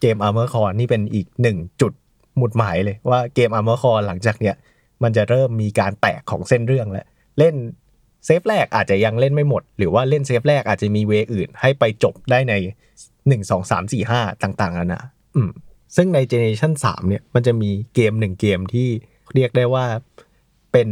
[0.02, 1.94] เกม Armor Core นี่เป็นอีกหนึ่งจุด
[2.38, 4.56] หมุดหมายเลยว่าเกม Armor Core หลังจากเนี้ย
[5.04, 7.06] มันจะเริ่มมีการแตกของเส้นเรื่องแล้ว
[7.40, 7.56] เล่น
[8.26, 12.54] save แรกอาจจะยังเล่นไม่หมด หรือว่าเล่น save แรกอาจจะมี way อื่น ให้ไปจบได้ใน
[13.28, 15.02] หนึ่งสองสามสี่ห้าต่างๆนานา
[15.36, 15.52] อืม
[15.96, 18.88] ซึ่งใน Generation 3เนี่ยมันจะมีเกมหนึ่งเกมที่
[19.36, 19.86] เรียกได้ว่า
[20.72, 20.90] เป็น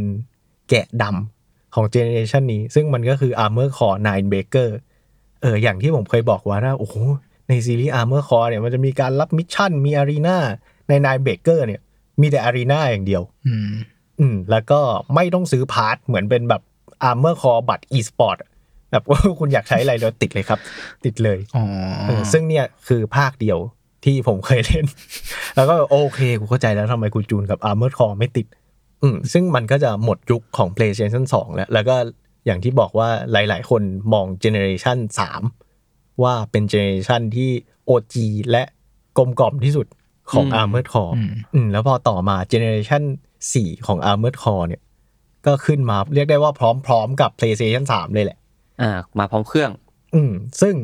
[0.70, 4.68] แกะดำของ Generation นี้ ซึ่งมันก็คือ Armored Core Nine Breaker
[5.42, 6.96] เอออย่างที่ผมเคยบอกว่านะโอ้โห
[7.48, 10.38] ในซีรีส์ Armor Core เนี่ยมันจะมีการรับ mission มี arena
[10.88, 11.80] ใน Nine Breaker เนี่ย
[12.20, 13.72] มีแต่ arena อย่างเดียว อืม
[14.20, 14.80] อืมแล้วก็
[15.14, 16.62] ไม่ต้องซื้อ part เหมือนเป็นแบบ
[17.08, 18.50] Armored Core แบบ e-sport อะ
[18.92, 20.58] แบบว่าคุณอยากใช้อะไรเราติดเลยครับ
[21.04, 21.64] ติดเลยอ๋อ
[22.08, 23.58] เออซึ่งเนี่ยคือภาคเดียว
[24.04, 24.86] ที่ผมเคยเล่น
[25.56, 28.46] แล้วก็โอเคกูเข้าใจแล้วทำไมกูจูนกับ Armor Core ไม่ติด
[29.02, 31.96] อืมซึ่งมันก็จะหมดยุคของ PlayStation 2 แล้ว แล้วก็
[32.46, 34.98] อย่างที่บอกว่าหลาย ๆ คนมอง Generation
[35.60, 37.50] 3 ว่าเป็น Generation ที่
[37.88, 38.14] OG
[38.50, 38.62] และ
[39.18, 39.86] กลมกล่อมที่สุด
[40.30, 43.02] ของอืม Armored Core อืมอืมแล้วพอต่อมา Generation
[43.44, 44.82] 4ของ Armored Core เนี่ย
[45.46, 46.52] ก็ขึ้นมาเรียกได้ว่า
[46.86, 48.38] พร้อมๆกับ PlayStation 3 เลยแหละ
[48.82, 49.70] อ่า มาพร้อมเครื่อง
[50.14, 50.32] อืม
[50.62, 50.74] ซึ่ง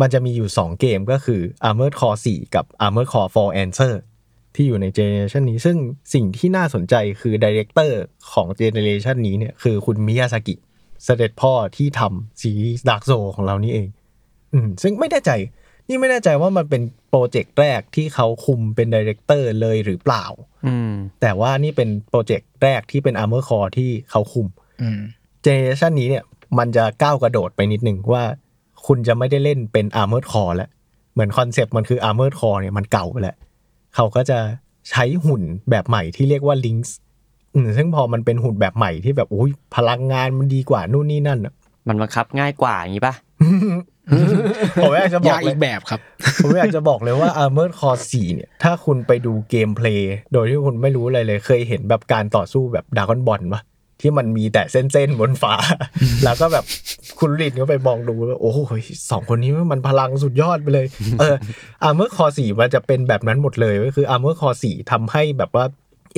[0.00, 3.94] มันจะมีอยู่ 2 เกมก็คือ Armored Core 4 กับ Armored Core for Answer
[4.54, 5.76] ที่อยู่ใน generation นี้ ซึ่ง
[6.14, 8.00] สิ่งที่น่าสนใจคือ director
[8.32, 10.54] ของ generation นี้เนี่ยคือคุณมิยาซากิ
[11.04, 13.88] เสด็จพ่อที่ทำซีรีส์ Dark Souls ของเรานี่เอง
[14.54, 15.30] อืมซึ่งไม่แน่ใจ
[15.88, 20.24] นี่ไม่แน่ใจว่ามันเป็น project แรกที่เขาคุมเป็น director เลยหรือเปล่า
[20.66, 24.46] อืม แต่ว่านี่เป็น project แรกที่เป็น Armored Core ที่เขาคุม
[24.82, 25.00] อืม
[25.42, 26.24] generation นี้เนี่ย
[26.58, 28.24] มันจะก้าวกระโดดไปนิดนึงว่า
[28.86, 30.70] คุณจะไม่ได้เล่นเป็น Armored Core แล้ว
[31.12, 33.36] เหมือน concept มันคือ Armored Core เนี่ยมันเก่าไปแล้ว
[33.94, 34.38] เขาก็จะ
[34.90, 36.82] ใช้หุ่นแบบใหม่ที่เรียกว่า Lynx
[37.54, 41.54] อืมซึ่งพอมันเป็นหุ่นแบบใหม่ที่แบบอุ้ยพลังงานมันดีกว่านู่นนี่นั่นอะ
[41.88, 43.14] มันบังคับง่ายกว่าอย่างนี้ป่ะ
[44.82, 46.00] ผมอยากจะบอยากกเลอียกแบบครับ
[46.42, 53.62] ผมอยากจะบอกเลยว่า Armored Core 4 เนี่ย ถ้าคุณไปดูเกมเพลย์โดยที่คุณไม่รู้อะไรเลย เคยเห็นแบบการต่อสู้แบบดากอนบอลปะ
[54.00, 55.54] ที่มันมีแต่เส้นๆบนฟ้า
[56.24, 56.64] แล้วก็แบบ
[57.18, 58.58] คุณลินก็ไปมองดูแล้วโอ้โห
[59.10, 60.86] สองคนนี้มันพลังสุดยอดไปเลย
[61.20, 61.36] เออ
[61.88, 65.64] Armored Core 4มันจะเป็นแบบนั้นหมดเลยก็คือ Armored Core 4ทำให้แบบว่า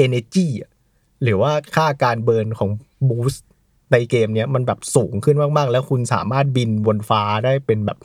[0.05, 0.71] Energy อะ
[1.23, 2.71] หรือว่าค่าการเบิร์นของ
[3.09, 3.43] Boost
[3.93, 7.99] ในเกมเนี้ยมันแบบสูงขึ้นมากๆ แล้วคุณสามารถบินบนฟ้าได้เป็นแบบ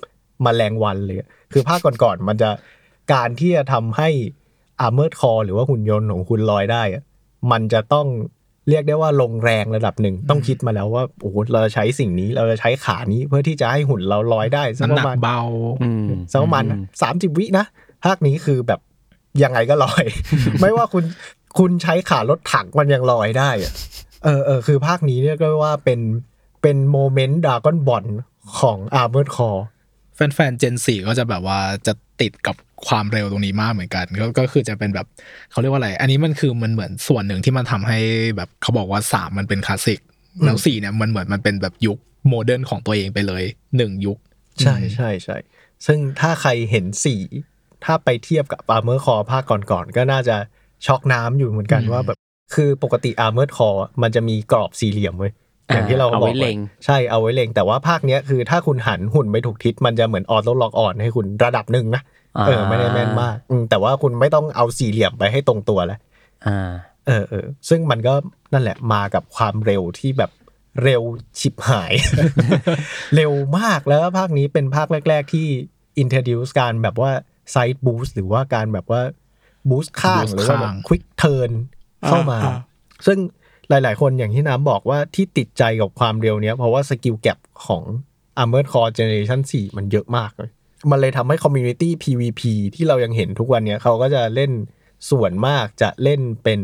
[0.45, 2.49] มแมลงวันเลยอะคือภาคก่อนๆมันจะ
[3.13, 4.09] การที่จะทำให้
[4.85, 7.03] Armored Core หรือว่าหุ่นยนต์ของคุณลอยได้อะ
[7.51, 8.07] มันจะต้อง
[8.69, 15.41] เรียกได้ว่าลงแรงระดับหนึ่งต้องคิดมาแล้วว่าโอ้โหเราจะใช้สิ่งนี้เราจะใช้ขานี้เพื่อที่จะให้หุ่นเราลอยได้สักน้ำปหนัระกมาณเบา
[15.83, 17.65] อืมสักประมาณอืมสามสิบวินะ
[18.05, 18.79] ภาคนี้คือแบบ
[19.43, 20.03] ยังไงก็ลอย
[20.61, 21.03] ไม่ว่าคุณ
[21.57, 23.73] คุณใช้ขารถถังมันยังลอยได้อะ
[24.25, 25.99] เออเออคือภาคนี้เนี่ยก็ว่าเป็น
[26.61, 28.05] เป็นโมเม Dragon Ball
[28.59, 29.63] ของ Armored Core
[30.15, 32.55] แฟนๆ Gen 4ก็จะแบบว่าจะติดกับ
[32.87, 35.07] ความเร็วตรงนี้มากเหมือนกัน ก็ก็คือจะเป็นแบบ
[35.51, 37.99] เขาเรียกว่าอะไร อันนี้มันคือมันเหมือนส่วนหนึ่งที่มันทำให้
[38.35, 39.99] แบบเขาบอกว่า3มันเป็นคลาสสิก
[40.45, 41.97] แล้ว4เนี่ยมันเหมือนมันเป็นแบบยุค
[42.29, 43.43] modern ของตัวเองไปเลย
[43.77, 44.17] หนึ่งยุค
[44.61, 45.37] ใช่ใช่ใช่
[45.85, 47.15] ซึ่งถ้าใครเห็นสี
[47.85, 50.35] ถ้าไปเทียบกับ Armored Core ภาคก่อนๆก็น่าจะ
[50.85, 52.17] ช็อกน้ำอยู่เหมือนกันอืมว่าแบบ
[52.53, 55.31] คือปกติ Armored Core มันจะมีกรอบสี่เหลี่ยมเว้ย
[55.67, 62.01] อย่างที่เราเอาบอไว้กเล็งใช่เอาไว้เล็งแต่ว่าภาคเนี้ยคือถ้าคุณหันหุ่นไปถูกทิศมันจะเหมือนออโต้ล็อกออนให้คุณระดับหนึ่งนะ
[62.47, 65.99] เออไม่ได้แม่นมากอืมแต่ว่าคุณไม่ต้องเอาสี่เหลี่ยมไปให้ตรงตัวแล้ว
[66.47, 66.71] อ่า
[67.07, 68.13] เออเออซึ่งมันก็
[68.53, 70.31] นั่นแหละมากับความเร็วที่แบบ
[70.83, 71.01] เร็ว
[71.39, 71.93] ฉิบหาย
[73.15, 75.47] เร็วมากแล้วภาคนี้เป็นภาคแรก ๆ ที่
[76.03, 77.11] introduce การแบบว่า
[77.53, 79.01] side boost หรือว่าการแบบว่า
[79.69, 81.51] boost ข้าง boost หรือว่าแบบข้าง quick turn
[82.07, 82.55] เข้ามาอ่า
[83.05, 83.17] ซึ่ง
[83.69, 87.83] หลาย ๆ คนอย่างที่น้ำบอกว่าที่ติดใจกับความเร็วเนี้ย เพราะว่าสกิลแก p ของ
[88.41, 90.49] Armored Core Generation 4 มันเยอะมากเลย
[90.91, 92.41] มันเลยทำให้ Community PVP
[92.75, 94.51] ที่เรายังเห็นทุกวันเนี้ยเขาก็จะเล่น
[95.11, 96.59] ส่วนมากจะเล่นเป็น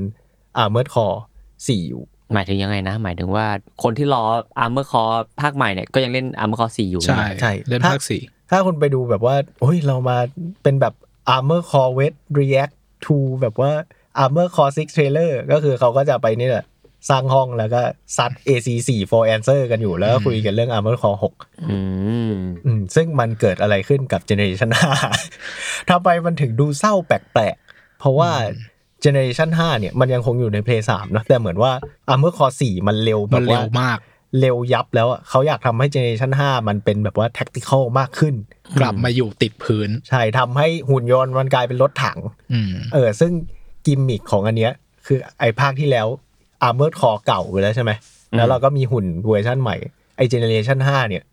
[0.64, 1.20] Armored Core
[1.56, 3.46] 4 อยู่ หมายถึงยังไงนะ หมายถึงว่า
[3.84, 4.24] คนที่รอ
[4.64, 10.18] Armor Core ภาคใหม่เนี่ยก็ยังเล่น Armor Core 4 อยู่ใช่ใช่เล่นถ้าภาคสี่ถ้าคุณไปดูแบบว่าโอ้ยเรามา
[10.64, 10.94] เป็นแบบ
[11.36, 12.74] Armor Core Wet React
[13.06, 13.72] to แบบว่า
[14.24, 16.66] Armor Core 6 Trailer ก็คือเขาก็จะไปนี่แหละ
[17.10, 17.82] สร้างห้องแล้วก็
[18.18, 21.78] ซัด AC4 for answer กันอยู่แล้วก็คุยกันเรื่อง Armor Core 6อื
[22.34, 24.72] มอืมซึ่งมันเกิดอะไรขึ้นกับ Generation
[25.30, 28.32] 5ทำไมมันถึงดูเศร้าแปลกๆ เพราะว่า
[29.04, 31.72] Generation 5เนี่ยมันยังคงอยู่ใน Play 3นะแต่เหมือนว่า
[32.14, 34.00] Armor Core 4 มันเร็วแบมันบเร็ว่าวมาก
[34.40, 38.36] เร็วยับแล้วอะเขาอยากทำให้ Generation 5มันเป็นแบบว่า tactical มากขึ้น
[38.80, 42.20] กลับมาอยู่ติดพื้น ใช่ทำให้หุ่นยนต์มันกลายเป็นรถถัง
[42.54, 43.32] อืมเออซึ่ง
[43.86, 44.74] กิมมิคของอันเนี้ย
[45.06, 46.08] คือไอ้ภาคที่แล้ว
[46.68, 47.92] Armored Core เก่าไปแล้วใช่ไหม
[48.38, 49.76] แล้วเราก็มีหุ่นเวอร์ชันใหม่
[50.18, 51.24] ไอ้ Generation 5เนี่ย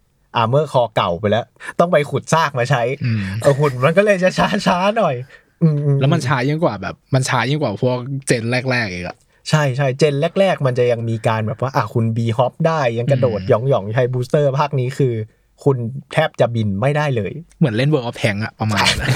[0.40, 1.44] Armored Core เก่าไปแล้ว
[1.80, 5.14] ต้องไปขุดซากมาใช้อืมเออหุ่นมันก็เลยจะช้าช้าๆหน่อย
[5.62, 9.16] อืมๆแล้วมันช้ายิ่งกว่าแบบ มันช้ายิ่งกว่าพวกgen แรกๆอีกอะ
[9.48, 15.14] ใช่ใช่ gen แรก ๆ มันจะยังมีการแบบว่าอะคุณ b-hop ได้ยังกระโดดอืมหยองหยองๆใช้ booster ภาคนี้คือ
[15.64, 15.76] คุณ
[16.12, 19.10] แทบจะบินไม่ได้เลย เหมือนเล่น World of Tanks อะประมาณนั้น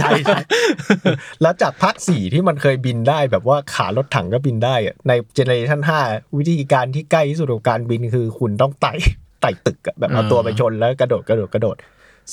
[0.00, 0.38] ใช่ใช่
[1.42, 6.00] แล้วจากภาคสี่ที่มันเคยบินได้แบบว่าขารถถังก็บินได้อะใน generation ห้า
[6.38, 8.92] วิธีการที่ใกล้ที่สุดของการบินคือคุณต้องไต่
[9.40, 11.76] ไต่ตึกอะแบบเอาตัวไปชนแล้วกระโดดกระโดดกระโดด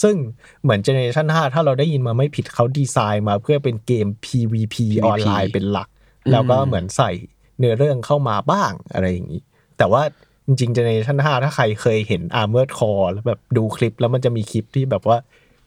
[0.01, 0.15] ซึ่ง
[0.63, 4.75] เหมือน generation 5ถ้าเราได้ยินมาไม่ผิดเขาดีไซน์มาเพื่อเป็นเกม PVP
[5.05, 5.89] ออนไลน์เป็นหลัก
[6.31, 7.11] แล้วก็เหมือนใส่
[7.59, 9.41] เนื้อเรื่องเข้ามาบ้างอะไรอย่างนี้
[9.77, 10.03] แต่ว่า
[10.47, 15.17] จริงๆ Generation 5ถ้าใครเคยเห็น Armored Core แล้วแบบดูคลิปแล้วมันจะมีคลิปที่แบบว่า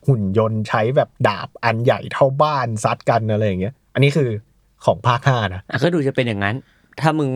[0.07, 4.29] หุ่นยนต์ใช้แบบดาบอันใหญ่เท่าบ้านซัดกันอะไรอย่างเงี้ย อันนี้คือ
[4.85, 6.55] ของภาค5นะอะก็ดูจะเป็นอย่างนั้น
[7.01, 7.31] ถ้ามึง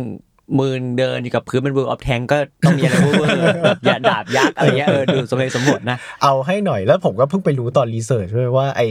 [0.59, 8.83] มือเดินอยู่กับพื้นเป็นเวิร์ออฟแทงก็ต้องมีอะไรเวอร์ๆแบบอย่าดาบยักษ์อะไรเงี้ยเออดูสมเหตุสมผลนะ เอาให้หน่อยแล้วผมก็เพิ่งไปรู้ตอน research ด้วยว่าไอ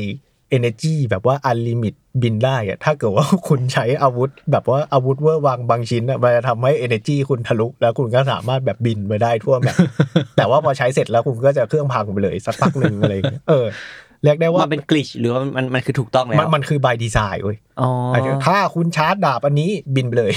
[0.57, 9.75] energy แบบว่า unlimit บินได้อะถ้าเกิดว่าคุณใช้อาวุธ แบบว่าอาวุธเวอร์วางบางชิ้นอะมันจะทำให้ energy คุณทะลุ แล้วคุณก็สามารถแบบบินไปได้ทั่วแบบ
[10.37, 13.67] แต่ว่าพอใช้เสร็จแล้วคุณก็จะเครื่องพังไปเลยสักพักหนึ่งอะไรอย่างเงี้ยเออ
[14.23, 20.33] เรียกได้ว่ามันเป็นกลิชหรือว่ามันมันคือถูกต้องแล้วมันมันคือ by design เว้ยอ๋ออาจจะถ้าคุณชาร์จดาบอันนี้บินไปเลย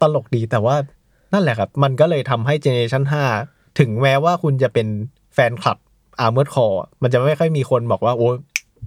[0.00, 0.76] ตลกดีแต่ว่า
[1.32, 3.04] นั่นแหละครับ มันก็เลยทำให้ Generation
[3.40, 4.86] 5ถึงแม้ว่าคุณจะเป็น
[5.34, 5.78] แฟนคลับ
[6.24, 8.28] Armored Core มันจะไม่ค่อยมีคนบอกว่าโอ้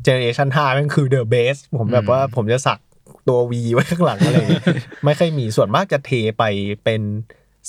[0.05, 2.79] Generation 5มันคือ the best ผมแบบว่าผมจะสัก
[3.27, 4.65] ตัว V ไว้ข้างหลังอะไรอย่างเงี้ย
[5.05, 6.43] ไม่ค่อยมีส่วนมากจะเทไป
[6.83, 7.01] เป็น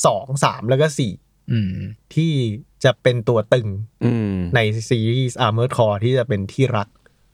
[0.07, 1.13] สองสามแล้วก็สี่
[1.53, 1.75] อืม
[2.15, 2.33] ที่
[2.85, 3.69] จะเป็นตัวตึง
[4.05, 6.89] อืมในซีรีส์ Armored Core ที่จะเป็นที่รัก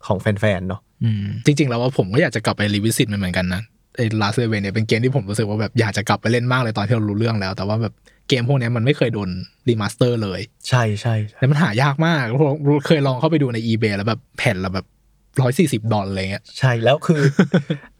[0.05, 3.61] ของแฟนๆเนาะอืมจริง ๆ แล้วว่าผมก็อยากจะกลับไปรีวิสิตมันเหมือนกันนะ
[3.97, 7.93] ไอ้ Last Seven เนี่ยเป็นเกมที่ผมรู้สึกว่าแบบอยากจะกลับไปเล่นมากเลยตอนที่เรารู้เรื่องแล้ว แต่ว่าแบบ
[8.27, 9.29] เกมพวกเนี้ยมันไม่เคยโดน
[9.67, 12.55] remaster เลย ใช่ใช่ใช่แล้วมันหายากมากผม
[12.87, 14.87] เคยลองเข้าไปดูใน eBay แล้วแบบแผ่นละแบบ
[15.41, 17.21] ร้อยสี่สิบดอลอะไรเงี้ยใช่แล้วคือ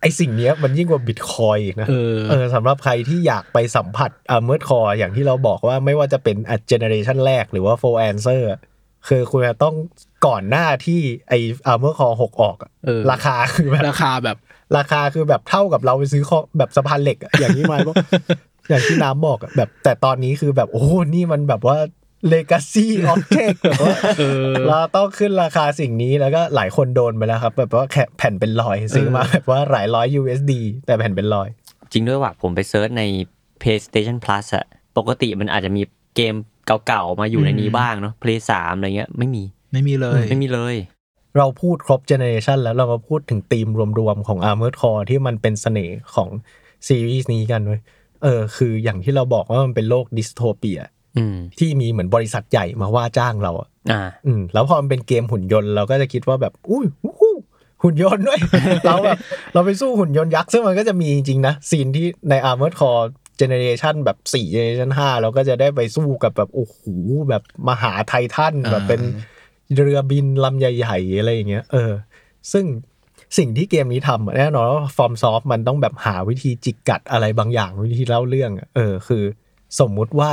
[0.01, 8.59] ไอสิ่งเนี้ยมันยิ่งกว่าบิตคอยอีกนะ เออเออสำหรับใครที่อยากไปสัมผัสอ่าเม r ร์คออย่างที่เราบอกว่าไม่ว่าจะเป็น generation แรกหรือว่า4 Answer อะ
[9.07, 9.75] คือคุณจะต้อง
[10.27, 11.33] ก่อนหน้าที่ไอ
[11.67, 14.37] Armored Core หกออกอะเออราคาคือแบบราคาแบบ
[14.77, 17.89] ราคาคือแบบเท่ากับเราไปซื้อคอแบบสะพานเหล็กอะอย่างที่มาบ
[18.63, 21.77] อกอย่างที่น้ำบอกอะแบบ แต่ตอนนี้คือแบบโอ้โหนี่มันแบบว่า
[22.33, 30.53] legacy object แบบว่าเออเราต้องขึ้นราคาสิ่งนี้แล้วก็หลายคนโดนไปแล้วครับ แบบว่าแค่แผ่นเป็นร้อยซื้อมาแบบว่าหลายร้อย USD
[30.85, 31.47] แต่แผ่นเป็นร้อย
[31.91, 33.03] จริงด้วยว่ะผมไปเซิร์ชใน
[33.61, 34.65] PlayStation Plus อะ
[34.97, 35.81] ปกติมันอาจจะมี
[36.15, 36.35] เกม
[36.87, 40.75] เก่าๆ มาอยู่ในนี้บ้างเนาะ Play 3อะไรเงี้ยไม่มีไม่มีเลยไม่มีเลย
[41.37, 43.67] เราพูดครบเจเน r เรชันแล้วเรามาพูดถึงธีม
[43.99, 46.29] รวมๆ ของ Armored Core ที่มันเป็นเสน่ห์ของ
[46.87, 47.81] ซีรีส์นี้กันเว้ย
[48.23, 50.79] เออคืออย่างที่เราบอกว่ามันเป็นโลกดิสโทเปีย
[51.17, 57.35] อืมที่มีเหมือนบริษัทใหญ่มาว่าจ้างเราอะอ่า อืมแล้วพอมันเป็นเกมหุ่นยนต์เราก็จะคิดว่าแบบอุ้ยวู้ฮู้
[57.83, 58.39] หุ่นยนต์ด้วย
[58.85, 59.17] เราแบบ
[59.53, 63.05] เราไปสู้หุ่นยนต์ยักษ์ซึ่งมันก็จะมีจริงๆนะซีนที่ใน Armored Core
[63.41, 66.77] Generation แบบ4 Generation 5เราก็จะได้ไปสู้กับแบบโอ้โห
[67.29, 69.01] แบบมหาไททันอ่าแบบเป็น
[69.75, 71.91] เรือบินลำใหญ่ ๆ อะไรอย่างเงี้ยเออ
[72.51, 72.65] ซึ่ง
[73.37, 79.23] สิ่งที่เกมนี้ทำอะแน่นอนว่าฟอร์มซอฟมันต้องแบบหาวิธีจิกกัดอะไรบางอย่างวิธีเล่าเรื่องอะเออคือ
[79.79, 80.31] สมมุติว่า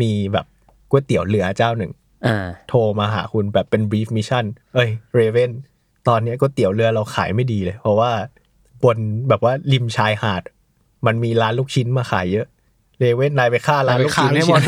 [0.00, 0.46] มีแบบ
[0.90, 1.92] ก๋วยเตี๋ยวเรือเจ้าหนึ่ง
[2.26, 5.50] อ่าโทรมาหาคุณแบบเป็น brief mission เอ้ยเรเวน
[6.08, 8.10] ตอนเนี้ยก๋วยเตี๋ยวเรือเราขายไม่ดีเลย เพราะว่า
[8.84, 10.42] บนแบบว่าริมชายหาด
[11.06, 12.46] มันมีร้านลูกชิ้นมาขายเยอะ
[13.02, 14.60] เรเวนนายไปฆ่าร้านลูกชิ้นให้หมด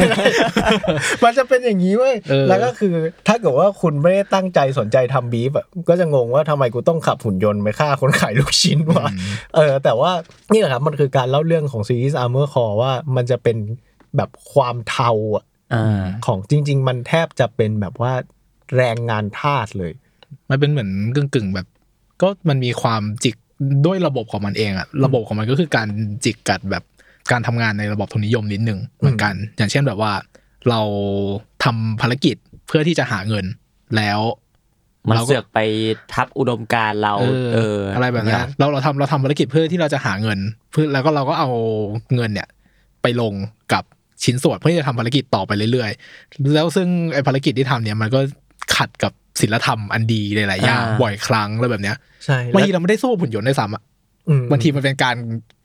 [1.25, 2.95] มันจะเป็นอย่างนี้เว้ยเออแล้วก็คือ
[3.29, 9.07] ถ้าเกิดว่าคุณไม่ได้ตั้งใจสนใจทำบีฟอะก็จะงงว่าทำไมกูต้องขับหุ่นยนต์ไปฆ่าคนขายลูกชิ้นวะ
[9.55, 10.11] เออ แต่ว่า
[10.53, 13.57] นี่แหละครับมันคือการเล่าเรื่องของซีรีส์ Armor Core ว่ามันจะเป็น
[14.17, 15.45] แบบความเทาอะ
[15.75, 18.13] อ่าของจริง ๆ มันแทบจะเป็นแบบว่า
[18.77, 19.93] แรงงานทาสเลย
[20.51, 21.67] มันเป็นเหมือนกึ่งกึ่งๆแบบ
[22.23, 23.35] ก็มันมีความจิก
[23.87, 25.89] ด้วยระบบของมันเองอะระบบของมันก็คือการ
[26.25, 26.85] จิกกัดแบบ
[27.33, 30.13] การทำงานในระบบทุนนิยมนิดนึงเหมือนกัน อย่างเช่นแบบว่า
[30.71, 30.81] เรา
[31.65, 33.45] ทำภารกิจเพื่อที่จะหาเงิน
[33.97, 34.21] แล้ว
[35.09, 35.59] มันเราก็เสือกไป
[36.13, 40.39] ทับอุดมการณ์เราเออเอออะไรแบบนั้นเราเราทำเราทำภารกิจเพื่อที่เราจะหาเงิน
[40.73, 41.49] เพื่อแล้วก็เราก็เอา
[42.15, 42.49] เงินเนี่ย
[43.03, 43.35] ไปลง
[43.73, 43.85] กับ
[44.25, 48.21] ชิ้นส่วนเพื่อที่จะทำภารกิจต่อไปเรื่อยๆ แล้วซึ่งไอภารกิจที่ทำเนี่ยมันก็
[48.77, 53.83] ขัดกับศีลธรรมอันดีหลายๆอย่างอ่าบ่อยครั้งแล้วแบบเนี้ยใช่บางทีเราไม่ได้สู้หุ่นยนต์ได้วยซ้ำอะ
[54.29, 55.17] อืมบางทีมันเป็นการ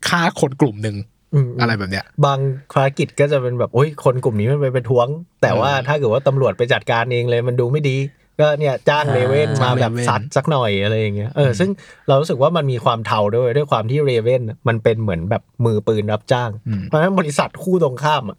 [0.08, 0.96] ฆ่าคนกลุ่มหนึ่ง
[1.34, 2.38] อืมอะไรแบบเนี้ย บาง
[2.72, 5.06] ภารกิจก็จะเป็นแบบโอ้ยคนกลุ่มนี้มันไปประท้วง
[5.42, 7.96] แต่ว่าเออถ้าเกิดว่าตำรวจไปจัดการเองเลยมันดูไม่ดี
[8.40, 11.70] ก็เนี่ยจ้างอ่าเลเว่นมาแบบจ้าง Raven ซัดสักหน่อยอะไรอย่างเงี้ยเอออมซึ่ง
[12.08, 18.38] เรารู้สึกว่ามันมีความเทาด้วยด้วยความที่เรเว่นมันเป็นเหมือนแบบมือปืนรับจ้างอืมเพราะฉะนั้นบริษัทคู่ตรงข้ามอะ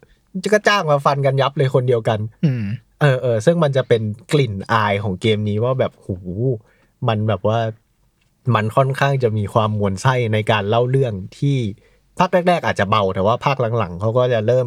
[0.54, 2.64] ก็จ้างมาฟันกันยับเลยคนเดียวกันอืม
[3.00, 4.02] เออเออซึ่งมันจะเป็น
[4.32, 6.16] กลิ่นอายของเกมนี้ว่าแบบหู
[7.08, 7.58] มันแบบว่า
[8.54, 14.66] มันค่อนข้างจะมีความมวลไส้ในการเล่าเรื่องที่ภาคแรก ๆ อาจจะเบาแต่ว่าภาคหลังๆเขาก็จะเริ่ม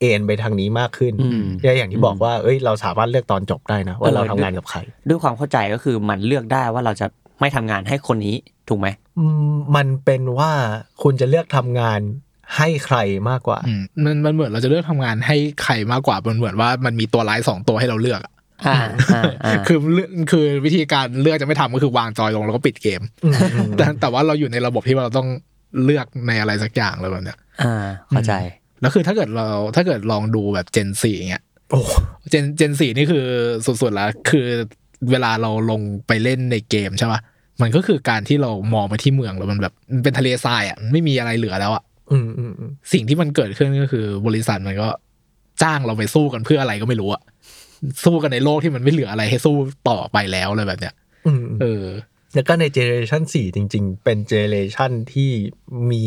[0.00, 7.06] เอ็นไปทางนี้มากขึ้นอืมเนี่ยอย่างที่บอกว่าเอ้ยเราสามารถเลือกตอนจบได้นะว่าเออเราทำงานกับใคร ด้วยความเข้าใจก็คือมันเลือกได้ว่าเราจะ
[7.40, 8.36] ไม่ทำงานให้คนนี้
[8.68, 8.88] ถูกไหม
[9.18, 10.50] อืมมันเป็นว่า
[11.02, 12.00] คุณจะเลือกทำงาน
[12.56, 12.96] ให้ใคร
[13.30, 18.32] มากกว่าอืมมันมันเหมือนเราจะเลือกทำงานให้ใครมากกว่ามันเหมือนว่ามันมีตัวร้ายสองตัวให้เราเลือกอะ
[18.66, 18.76] อ่า
[19.14, 25.28] อ่าอ่าคือเลือกคือวิธีการเลือกจะไม่ทำก็คือวางจอยลงแล้วก็ปิดเกมอืมอืมแต่แต่ว่าเราอยู่ในระบบที่เราต้อง
[25.84, 28.32] เลือกในอะไรสักอย่างเลยแบบเนี้ยอ่าเข้าใจ
[28.80, 31.80] แล้วคือถ้าเกิดเราถ้าเกิดลองดูแบบเจนสี่เงี้ยโอ้
[32.30, 33.26] เจนเจนสี่นี่คือ
[33.66, 34.46] สุดๆแล้วคือ
[35.10, 37.20] เวลาเราลงไปเล่นในเกมใช่ปะ
[37.62, 41.82] มันก็คือการที่เรามองไปที่เมืองแล้วมันแบบมันเป็นทะเลทรายอะมันไม่มีอะไรเหลือแล้วอะ
[42.12, 44.88] อืมอืมอืมสิ่งที่มันเกิดขึ้นก็คือบริษัทมันก็
[45.62, 47.22] จ้างเราไปสู้กันเพื่ออะไรก็ไม่รู้อะ
[48.04, 49.54] สู้กันในโลกที่มันไม่เหลืออะไรให้สู้
[49.88, 50.94] ต่อไปแล้วเลยแบบเนี้ย
[51.26, 51.84] อืมเออ
[52.34, 55.30] แล้วก็ใน generation สี่จริง ๆ เป็น generation ที่
[55.90, 56.04] มี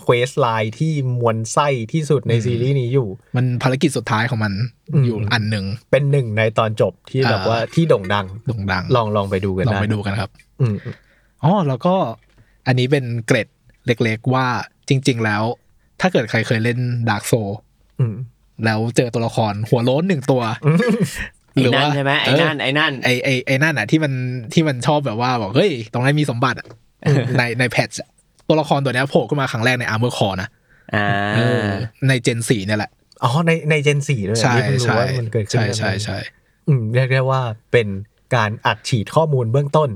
[0.00, 4.52] เควสไลน์ที่มวนไส้ที่สุดในอืมซีรีส์นี้อยู่ มันภารกิจสุดท้ายของมัน
[4.92, 10.94] อืมอยู่อันหนึ่ง เป็นหนึ่งในตอนจบที่แบบอ่าว่าที่โด่งดังโด่งดัง ลองลองไปดูกันลองได้ไปดูกันครับอืมอืม
[11.42, 11.94] อ๋อแล้วก็
[12.66, 13.48] อันนี้เป็นเกร็ด
[13.86, 14.46] เล็กๆว่า
[14.88, 15.42] จริง ๆ แล้ว
[16.00, 17.32] ถ้าเกิดใครเคยเล่น Dark Souls
[18.00, 18.14] อืม
[18.64, 20.42] แล้วเจอตัวละครหัวโล้นหนึ่งตัว
[21.52, 24.12] ไอ้นั่นใช่ไหมไอ้นั่นไอ้นั่นไอไอไอนั่นอะที่มัน
[24.54, 26.68] ที่มันชอบแบบว่าบอกเฮ้ยตรงนั้นมีสมบัติอะ
[27.38, 27.98] ในใน Patches
[28.48, 30.48] ตัวละครตัวเนี้ยโผล่ขึ้นมาครั้งแรกใน Armored Core นะ
[30.94, 31.66] อ่าเออ
[32.08, 32.90] ใน gen สี่เนี่ยแหละ
[33.22, 36.18] อ๋อในใน gen สี่ด้วยใช่นี่เพิ่งรู้ใช่ว่ามันเกิดขึ้นใช่แบบใช่นั้นใช่
[36.68, 37.88] อืมเรียกได้ว่าเป็น
[38.36, 39.90] การอัดฉีดข้อมูลเบื้องต้น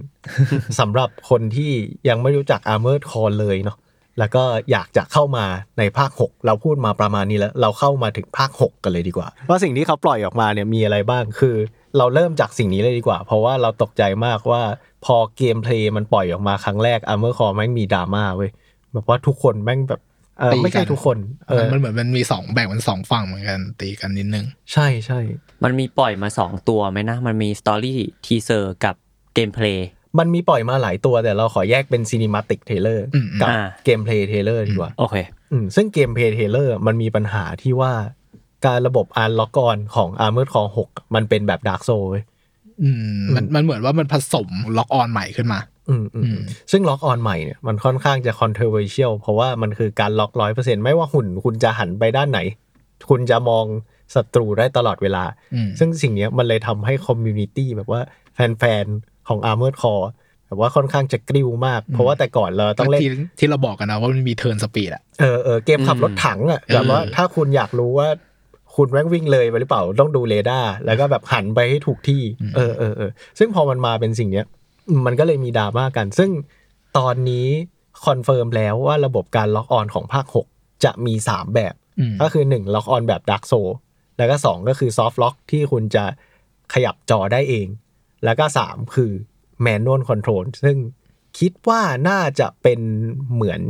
[0.80, 1.72] สำหรับคนที่
[2.08, 3.76] ยังไม่รู้จัก Armored Core เลยเนาะ
[4.18, 5.46] แล้วก็อยากจะเข้ามา
[5.78, 11.56] ในภาค 6 เราพูดมาประมาณนี้แล้ว เราเข้ามาถึงภาค 6 กันเลยดีกว่า ว่าสิ่งที่เขาปล่อยออกมาเนี่ยมีอะไรบ้างคือ
[11.98, 14.62] เราเริ่มจากสิ่งนี้เลยดีกว่า เพราะว่าเราตกใจมากว่า
[15.04, 18.50] พอ gameplay มันปล่อยออกมาครั้งแรก Armored Core แม่งมีดราม่าเว้ย
[18.92, 20.00] แบบว่าทุกคนแม่งแบบ
[20.40, 21.16] เออไม่ใช่ทุกคน
[21.48, 25.20] เออมันเหมือนมันมีสองแบ่งเป็นสองฝั่งเหมือนกันตีกันนิดนึง ใช่ใช่
[25.64, 28.94] มันมีปล่อยมาสองตัวไหมนะ มันมี story teaser กับ
[29.34, 35.16] gameplay มันมีปล่อยมาหลายตัวแต่เราขอแยกเป็น cinematic trailer อืมกับอ่า gameplay trailer ดีกว่าโอเค
[35.52, 37.92] อืมซึ่ง gameplay trailer มันมีปัญหาที่ว่า
[38.66, 42.24] การระบบอันล็อกกอนของ Armored Core 6มันเป็นแบบ Dark Souls เว้ย
[42.82, 44.48] อืมมันมันเหมือนว่ามันผสม
[44.78, 52.40] ล็อกออนใหม่ขึ้นมา อืมอืมอืมซึ่งล็อกออนใหม่เนี่ยมันค่อนข้างจะ controversial เพราะว่ามันคือการล็อกร้อยเปอร์เซ็นต์ไม่ว่าหุ่นคุณจะหันไปด้านไหน
[53.10, 53.64] คุณจะมอง
[54.14, 55.24] ศัตรูได้ตลอดเวลา
[55.54, 58.00] อืมซึ่งสิ่งเนี้ยมันเลยทำให้ community แบบว่า
[58.34, 60.06] แฟนๆ ของ Armored Core
[60.46, 68.08] แบบว่าค่อนข้างจะกริ้วมาก เพราะว่าแต่ก่อนเราต้องเล่นที่ที่เราบอกกันนะว่ามันมี turn speed อะเออเออเกมขับรถถังอะเออแบบว่าถ้าคุณอยากรู้ว่า
[68.76, 72.22] คุณแม่งวิ่งเลยไปหรือเปล่าต้องดูเรดาร์แล้วก็แบบหันไปให้ถูกที่
[72.56, 74.46] เออเออเออซึ่งพอมันมาเป็นสิ่งเนี้ย
[75.06, 76.30] มันก็เลยมีดราม่ากัน ซึ่ง
[76.98, 77.46] ตอนนี้
[78.06, 83.52] confirm แล้วว่าระบบการ lock-on ของภาค 6 จะมี 3 แบบอืมก็คือ 1 lock-on แบบ Dark Souls
[84.18, 86.04] แล้วก็ 2 ก็คือ soft lock ที่คุณจะ
[86.74, 87.66] ขยับจอได้เอง
[88.24, 89.12] แล้วก็ 3 คือ
[89.62, 90.76] manual control ซึ่ง
[91.38, 92.80] คิดว่าน่าจะเป็น
[93.32, 93.60] เหมือน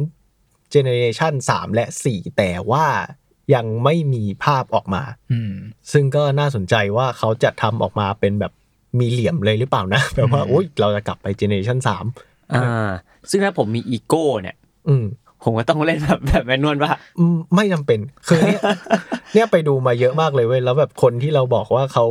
[0.70, 2.86] generation 3และ 4 แต่ว่า
[3.54, 5.54] ยังไม่มีภาพออกมาอืม
[5.92, 8.52] ซึ่งก็น่าสนใจว่าเขาจะทำออกมาเป็นแบบ
[8.98, 12.04] มีเหลี่ยมเลยหรือเปล่านะแบบว่าอืมโอ๊ยเราจะกลับไป generation สาม
[12.52, 12.90] อ่า
[13.30, 14.56] ซึ่งถ้าผมมีอีโก้เนี่ย
[14.88, 15.04] อืม
[15.42, 18.60] ผมก็ต้องเล่นแบบแบบ manual ว่าอืมไม่จำเป็น คือเนี่ย
[19.34, 22.04] เนี่ยไปดูมาเยอะมากเลยเว้ย แล้วแบบคนที่เราบอกว่าเขา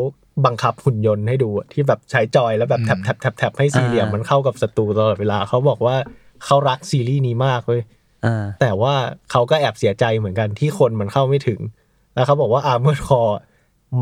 [0.45, 5.95] บังคับหุ่นยนต์ให้ดูอะที่แบบใช้จอยแล้วแบบ tap tap tap tap ให้สี่เหลี่ยมอ่ามัมันเข้ากับศัตรูตลอดเวลาเขาบอกว่า
[6.45, 7.81] เขารักซีรีส์นี้มากเว้ย
[8.25, 8.93] อ่าแต่ว่า
[9.31, 11.59] เขาก็แอบเสียใจเหมือนกันที่คนมันเข้าไม่ถึง
[12.15, 13.35] แล้วเขาบอกว่า Armored Core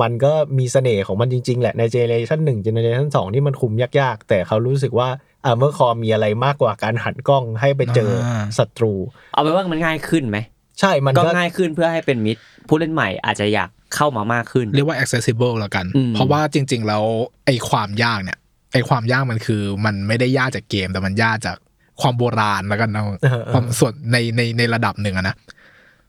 [0.02, 5.10] มันก็มีเสน่ห์ของมันจริง ๆ แหละใน generation หนึ่ง generation สองที่มันคุมยากๆ แต่เขารู้สึกว่า
[5.50, 8.94] Armored Core มีอะไรมากกว่าการหันกล้องให้ไปเจออาศัตรู
[9.34, 10.38] เอาไปนว่ามันง่ายขึ้นไหม
[10.80, 17.04] ใช่มันก็ก็ง่ายขึ้นเพื่อให้เป็นมิตรผู้เล่นใหม่อาจจะอยาก เข้ามามากขึ้น เรียกว่า accessible แล้วกันอืมเพราะว่าจริง ๆ แล้ว
[17.46, 18.38] ไอ้ความยากเนี่ย
[18.74, 21.58] ไอ้ความยากมันคือมันไม่ได้ยากจากเกม แต่มันยากจาก
[22.02, 25.36] ความโบราณแล้วกันนะเออเออความส่วนในในในระดับหนึ่งอะนะ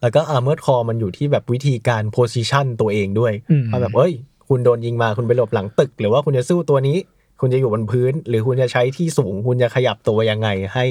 [0.00, 4.12] แล้วก็ Armored Core มันอยู่ที่แบบวิธีการ position ตัวเองด้วยอืมว่าแบบเอ้ย
[4.48, 6.96] คุณโดนยิงมาคุณไปหลบหลังตึก หรือว่าคุณจะสู้ตัวนี้
[7.40, 10.86] คุณจะอยู่บนพื้น หรือคุณจะใช้ที่สูง คุณจะขยับตัวยังไงให้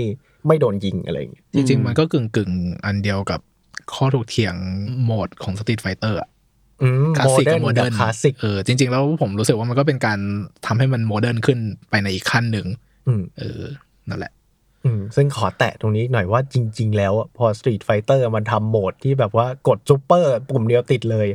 [0.47, 3.39] ไม่โดนยิงอะไรอย่างเงี้ยจริง ๆ มันก็กึ่งกึ่งๆอันเดียวกับ
[3.93, 4.55] ข้อถกเถียง
[5.03, 6.40] โหมดของ Street Fighter อะอืม
[7.17, 10.19] คลาสโมสิกเดิกัร์บนโมเดิกัร์บนคลาสสิกเออจริง ๆ แล้วผมรู้สึกว่ามันก็เป็นการ
[10.65, 12.67] ทำให้มัน modern ขึ้นไปในอีกขั้นหนึ่ง
[13.07, 13.61] อืมเออ
[14.09, 14.31] นั่นแหละ
[14.85, 21.27] อืมซึ่งขอแตะตรงนี้หน่อยว่าจริง ๆ แล้วอะพอ Street Fighter มันทำโหมดที่แบบว่ากดซูเปอร์ปุ่มเดียวติดเลย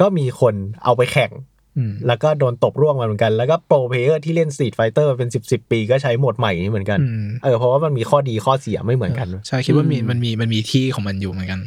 [0.00, 1.32] ก็มีคนเอาไปแข่ง
[1.76, 11.60] อืมแล้วก็โดนตบร่วงมาเหมือนกัน แล้วก็ pro player ที่เล่น Street Fighter มาเป็น 10 สิบปีก็ใช้โหมดใหม่นี้เหมือนกันอืมเออเพราะว่ามันมีข้อดีข้อเสียไม่เหมือนกัน ใช่คิดว่ามีอืมมันมีมันมีที่ของมันอยู่เหมือนกัน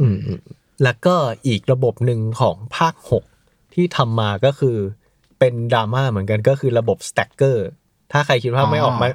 [0.00, 0.40] อืมอืม
[0.84, 1.14] แล้วก็
[1.46, 2.94] อีกระบบหนึ่งของภาค
[3.34, 4.76] 6 ที่ทำมาก็คือ
[5.38, 7.58] เป็นดราม่าเหมือนกันก็คือระบบ Stagger
[8.12, 9.10] ถ้าใครคิดภาพไม่ออกอ๋อมา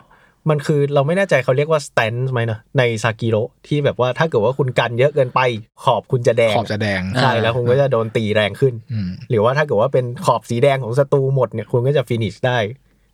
[0.49, 3.35] มันคือเราไม่แน่ใจเขาเรียกว่า stance ไหมนะใน Sekiro
[3.67, 5.39] ที่แบบว่าถ้าเกิดว่าคุณกันเยอะเกินไป
[5.85, 12.57] ขอบคุณจะแดงขอบจะแดงใช่แล้วคุณก็จะโดนตีแรงขึ้นอืมหรือว่าถ้าเกิดว่าเป็นขอบสีแดงของศัตรูหมดเนี่ยคุณก็จะ finish ได้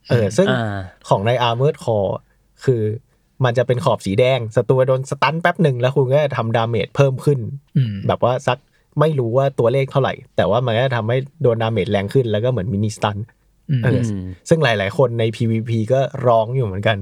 [0.10, 0.80] เออซึ่งอ่า
[1.10, 2.14] ของใน Armored Core
[2.64, 2.82] คือ
[3.44, 7.40] มันจะเป็นขอบสีแดงศัตรูโดน stun แป๊บหนึ่งแล้วคุณก็จะทำ damage เพิ่มขึ้น
[7.78, 8.58] อืมแบบว่าสัก
[9.00, 13.18] ไม่รู้ว่าตัวเลขเท่าไหร่ แต่ว่ามันก็จะทำให้โดน damage แรงขึ้นแล้วก็เหมือน mini stun
[13.70, 14.08] อืมเอออ
[14.50, 16.98] ซึ่งหลาย ๆ คนใน PVP ก็ร้องอยู่เหมือนกัน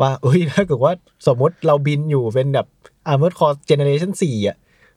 [0.00, 0.92] ว่าเอ้ยถ้าเกิดว่า
[1.26, 2.66] สมมติเราบินอยู่เป็นแบบ
[3.10, 4.56] Armored Core Generation 4อะ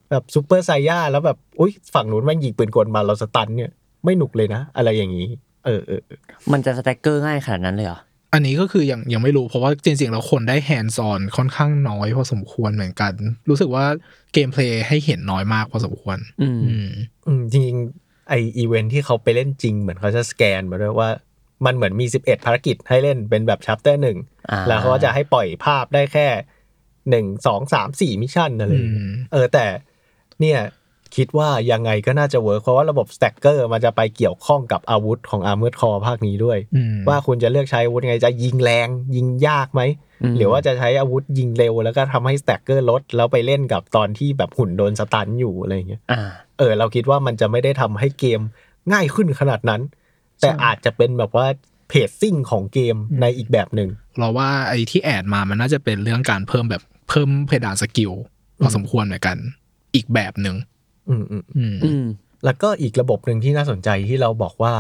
[0.10, 3.72] แบบซูเปอร์ไซย่าแล้วแบบอุ้ยฝั่งนู้นแม่งยิงปืนกลมาเรา stun เนี่ย
[4.04, 5.28] ไม่หนุกเลยนะ อะไรอย่างนี้
[5.66, 6.20] เออเออเออ
[6.52, 8.00] มันจะ stagger ง่ายขนาดนั้นเลยเหรอ
[8.34, 13.14] อันนี้ก็คือยังยังไม่รู้เพราะว่าจริงๆแล้วคนได้ hands on ค่อนข้างน้อยพอสมควรเหมือนกัน
[13.50, 13.86] รู้สึกว่า
[14.34, 16.90] gameplay ให้เห็นน้อยมากพอสมควร อืมอืม
[17.28, 21.10] อืมจริงๆไออีเวนท์ที่เขาไปเล่นจริงเหมือนเขาจะสแกนมาด้วยว่า
[21.66, 24.18] มันเหมือนมี 11 ภารกิจให้เล่นเป็นแบบ chapter หนึ่ง
[24.50, 26.28] อ่าแล้วเขาก็จะให้ปล่อยภาพได้แค่
[27.10, 29.66] หนึ่งสองสามสี่ mission อะไรอย่างเงี้ยอืมเออแต่
[30.40, 30.60] เนี่ย
[31.16, 39.82] คิดว่ายังไงก็น่าจะ work เพราะว่าระบบ stagger มันจะไปเกี่ยวข้องกับอาวุธของ Armored Core ภาคนี้ด้วยอืมว่าคุณจะเลือกใช้อาวุธยังไงจะยิงแรง ยิงยากไหม
[40.24, 46.22] อืมหรือว่าจะใช้อาวุธยิงเร็ว แล้วก็ทำให้ stagger ลด แล้วไปเล่นกับตอนที่แบบหุ่นโดน stun อยู่อะไรอย่างเงี้ยอ่า
[46.58, 48.40] เออ เราคิดว่ามันจะไม่ได้ทำให้เกม
[48.92, 49.82] ง่ายขึ้นขนาดนั้น
[50.42, 51.48] แต่อาจจะเป็นแบบว่า
[51.90, 58.12] pacing ของเกมในอีกแบบหนึ่งเราว่าไอ้ที่ add มามันน่าจะเป็นเรื่องการเพิ่มแบบเพิ่มเพดาน skill
[58.62, 59.38] พอสมควรเหมือนกัน
[59.96, 60.56] อีกแบบหนึ่ง
[61.10, 62.04] อืมอืมอืมอืม
[62.46, 64.74] แล้วก็อีกระบบหนึ่งที่น่าสนใจที่เราบอกว่า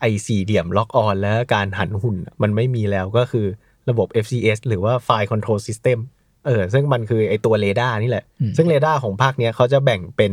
[0.00, 3.46] ไอ้สี่เหลี่ยม lock-on และการหันหุ่นน่ะมันไม่มีแล้วก็คือ
[3.90, 5.98] ระบบ FCS หรือว่า Fire Control System
[6.46, 10.32] เออซึ่งมันคือไอ้ตัวเรดาร์นี่แหละอืมซึ่งเรดาร์ของภาคเนี้ยเขาจะแบ่งเป็น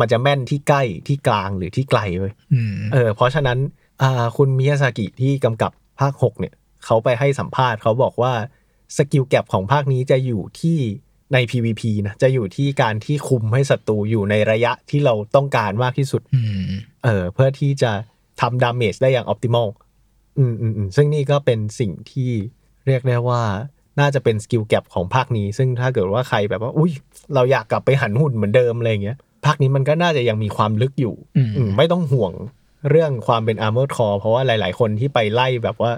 [0.00, 3.58] มันจะแม่นที่ใกล้ที่กลางหรือที่ไกลเว้ยอืมเออเพราะฉะนั้น
[4.02, 6.54] อ่าคุณมิยาซากิที่กำกับภาค 6 เนี่ย
[6.84, 8.32] เขาไปให้สัมภาษณ์เขาบอกว่า
[8.96, 10.78] skill gap ของภาคนี้จะอยู่ที่
[11.32, 16.70] ใน PVP นะจะอยู่ที่การที่คุมให้ศัตรูอยู่ในระยะที่เราต้องการมากที่สุดอืม
[17.04, 17.92] เออเพื่อที่จะ
[18.40, 19.68] ทำ damage ได้อย่างออ t ติมอล
[20.38, 22.30] อืมอืมอืมซึ่งนี่ก็เป็นสิ่งที่
[22.86, 23.42] เรียกได้ว่า
[24.00, 26.92] น่าจะเป็น skill gap ของภาคนี้ ซึ่งถ้าเกิดว่าใครแบบว่า อุ้ย
[27.34, 32.32] เราอยากกลับไปหันหุ่นเหมือนเดิมอะไรอย่างเงี้ยภาคนี้มันก็น่าจะยังมีความลึกอยู่ อืมอืมไม่ต้องห่วง
[32.90, 35.92] เรื่องความเป็น Armored Core เพราะว่าหลาย ๆ คนที่ไปไล่แบบว่า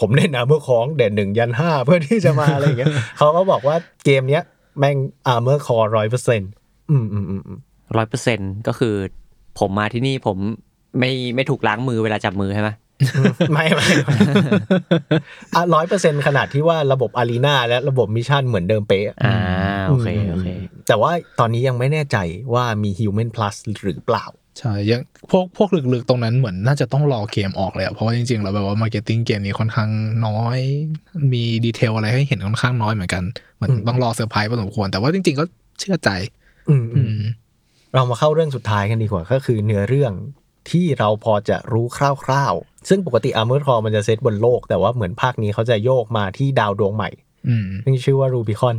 [0.00, 4.42] ผมเล่น Armored Core gen หนึ่งยันห้าเพื่อที่จะมาอะไรอย่างเงี้ยเขาก็บอกว่าเกมเนี้ย
[4.78, 4.96] แม่ง
[5.32, 6.50] Armored Core ร้อยเปอร์เซ็นต์
[6.90, 7.58] อืมอืมอืมอืม
[7.96, 8.94] ร้อยเปอร์เซ็นก็คือ
[9.58, 10.38] ผมมาที่นี่ผม
[10.98, 12.70] ไม่ไม่ถูกล้างมือเวลาจับมือใช่ไหม
[13.52, 13.88] ไม่ไม่
[15.74, 19.36] ร้อยเปอร์เซ็นขนาดที่ว่าระบบ arena และระบบ mission เหมือนเดิมเป๊ะอ่า
[19.88, 20.48] โอเคโอเค
[20.88, 22.16] แต่ว่าตอนนี้ยังไม่แน่ใจ
[22.54, 24.24] ว่ามี Human Plus หรือเปล่า
[24.58, 25.00] ใช่ยัง
[25.30, 29.90] พวกพวกลึกๆ ตรงนั้นเหมือนน่าจะต้องรอเกมออกเลยอะเพราะว่าจริงๆแล้วแบบว่า marketing เกมนี้ค่อนข้าง
[30.26, 30.58] น้อย
[31.32, 33.22] มี detail อะไรให้เห็นค่อนข้างน้อยเหมือนกัน
[33.56, 35.44] เหมือนอืมต้องรอเซอร์ไพรส์พอสมควร แต่ว่าจริง ๆ ก็
[35.80, 36.10] เชื่อใจ
[36.68, 37.22] อืมอือืมม
[37.94, 40.12] เรามาเข้าเรื่องสุดท้ายกันดีกว่า ก็คือเนื้อเรื่อง
[40.70, 47.10] ที่เราพอจะรู้คร่าวๆ ซึ่งปกติ Armored Core มันจะเซตบนโลก แต่ว่าเหมือนภาคนี้เขาจะโยกมาที่ดาวดวงใหม่
[47.48, 48.76] อืมซึ่งชื่อว่า Rubicon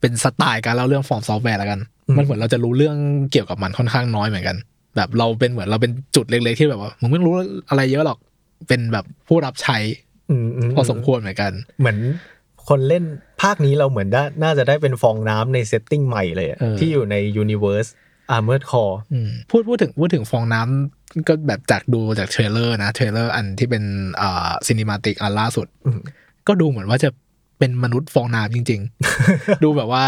[0.00, 2.96] เป็นสไตล์การเล่าเรื่อง FromSoftware แล้วกันอืมมันเหมือนเราจะรู้เรื่อง
[3.32, 4.56] เกี่ยวกับมันค่อนข้างน้อยเหมือนกัน
[4.96, 7.34] แบบเราเป็นเหมือนเราเป็นจุดเล็กๆที่แบบว่ามึงไม่รู้
[7.68, 8.18] อะไรเยอะหรอก
[8.68, 9.76] เป็นแบบผู้รับใช้
[10.30, 11.98] อืมมพอสมควรเหมือนกัน เหมือน
[12.68, 13.04] คนเล่น
[13.42, 17.90] ภาคนี้เราเหมือนได้น่าจะได้เป็นฟองน้ำใน setting ใหม่เลยอะเออที่อยู่ใน Universe
[18.36, 23.84] Armored Core อืมพูดพูดถึงพูดถึงฟองน้ำก็แบบจากดูจาก trailer นะ trailer อันที่เป็น
[24.20, 26.00] อ่า cinematic อันล่าสุดอืม
[26.48, 27.10] ก็ดูเหมือนว่าจะ
[27.58, 28.80] เป็นมนุษย์ฟองน้ำจริง
[29.22, 30.04] ๆ ดูแบบว่า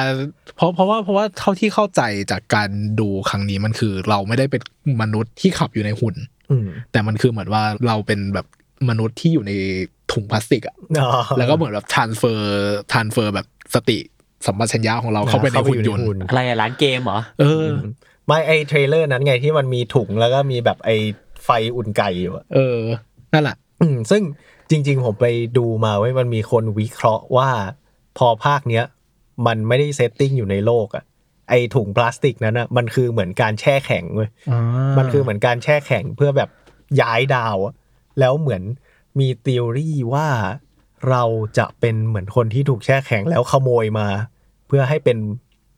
[0.57, 2.71] เพราะเพราะว่าเพราะว่าเท่าที่เข้าใจจากการ
[3.01, 4.63] ดูครั้งนี้มันคือ เราไม่ได้เป็น
[5.03, 6.17] มนุษย์ที่ขับอยู่ในหุ่น
[6.51, 8.47] อืมแต่มันคือเหมือนว่าเราเป็นแบบ
[8.89, 9.53] มนุษย์ที่อยู่ใน
[10.13, 13.99] ถุงพลาสติกอะอ๋อแล้วก็เหมือนแบบ transfer transfer แบบสติ
[14.47, 17.67] สัมปชัญญะของเราเข้าไปในหุ่นยนต์อะไรอะร้านเกมเหรอเออ
[18.27, 20.91] ไม่ไอ trailer นั้นไงที่มันมีถุงแล้วก็มีแบบไอ
[21.45, 22.79] ไฟอุ่นไก่อยู่อะเออ
[23.33, 24.23] นั่นแหละอืมซึ่ง
[24.71, 25.27] จริง ๆ ผมไป
[25.59, 27.51] ดูมาไว้ยมันมีคนวิเคราะห์ว่า
[28.19, 28.85] พอภาคเนี้ย
[29.47, 31.05] มันไม่ได้เซตติ้งอยู่ในโลกอะ
[31.49, 34.31] ไอถุงพลาสติกนั้นอะมันคือเหมือนการแช่แข็งเว้ย
[34.99, 36.51] มันคือเหมือนการแช่แข็งเพื่อแบบ
[37.01, 37.75] ย้ายดาวอะ
[38.21, 38.63] แล้วเหมือน
[39.19, 40.27] มีทฤษฎีว่า
[41.11, 41.23] เรา
[41.59, 44.09] จะเป็นเหมือนคนที่ถูกแช่แข็งแล้วขโมยมา
[44.67, 45.19] เพื่อให้เป็น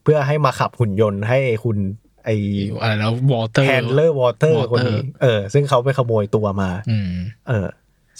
[0.03, 1.77] เพื่อให้มาขับหุ่นยนต์ให้ไอ้คุณ
[2.25, 2.29] ไอ
[2.81, 7.09] อะไรแล้ววอเตอร์แฮนเลอร์วอเตอร์ Water คนนี้เออ ซึ่งเขาไปขโมยตัวมาอืม
[7.47, 7.67] เออ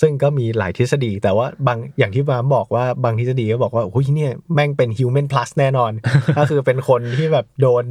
[0.01, 5.91] ซึ่งก็มีหลายทฤษฎี แต่ว่าบางอย่างที่บามบอกว่าบางทฤษฎีก็บอกว่าโอ้ยเนี่ยแม่งเป็น human plus แน่นอน
[6.37, 7.85] ก็คือเป็นคนที่แบบโดน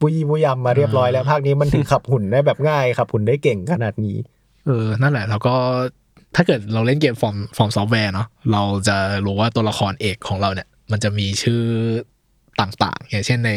[0.00, 4.16] ปุยปุยยำมาเรียบร้อยแล้วภาคนี้มันถึงขับหุ่นได้แบบง่ายขับหุ่นได้เก่งขนาดนี้
[4.66, 5.54] เออ นั่นแหละ แล้วก็
[6.36, 11.62] ถ้าเกิดเราเล่นเกม From FromSoftware เนาะเราจะรู้ว่าตัวละครเอกของเราเนี่ย มันจะมีชื่อ
[12.60, 13.52] ต่างๆ อย่างเช่นใน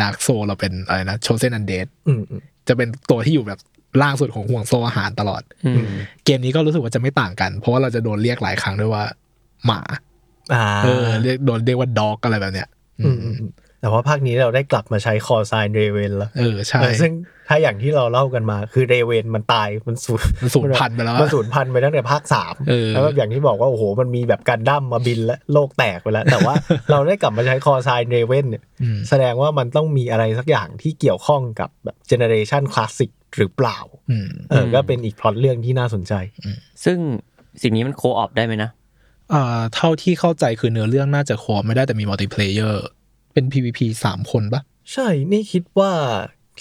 [0.00, 3.60] Dark Soul เราเป็นอะไรนะ Chosen Undead อืมอืมจะเป็นตัวที่อยู่แบบ
[4.00, 5.84] ล่างสุดของห่วงโซ่อาหารตลอดอืม
[6.24, 9.04] เกมนี้ก็รู้สึกว่าจะไม่ต่างกัน เพราะว่าเราจะโดนเรียกหลายครั้งด้วยว่า
[9.66, 9.80] หมา
[10.54, 12.68] อ่าเออเรียกโดนเรียกว่าด็อกอะไรแบบเนี้ย
[13.00, 13.50] อืมอืมอืม
[13.82, 17.12] แต่ว่าภาคนี้เราได้กลับมาใช้คอไซน์เรเวนแล้วเออใช่เออซึ่ง
[17.48, 26.54] ถ้าอย่างที่เราเล่ากันมา คือเรเวนมันตายมันสูญมันสูญพันธุ์ไปแล้วอะมันสูญพันธุ์ไปตั้งแต่ภาคสามเออแล้วแบบอย่างที่บอกว่าโอ้โหมันมีแบบการดั้มมาบินและโลกแตกไปแล้ว แต่ว่า
[26.90, 33.78] เราได้กลับมาใช้ call sign Raven เนี่ยอืมแสดงว่ามันต้องมีอะไรสักอย่างที่เกี่ยวข้องกับแบบ generation คลาสสิก หรือเปล่า
[34.10, 36.14] อืมเออก็เป็นอีกพล็อตเรื่องที่น่าสนใจ
[36.84, 36.98] ซึ่ง
[37.62, 38.70] สิ่งนี้มัน co-op ได้ไหมนะ
[39.32, 42.84] อ่าเท่าที่เข้าใจคือเนื้อเรื่องน่าจะ co ไม่ได้แต่มี multiplayer
[43.32, 44.62] เป็น PVP สามคนปะ
[44.92, 45.92] ใช่ นี่คิดว่า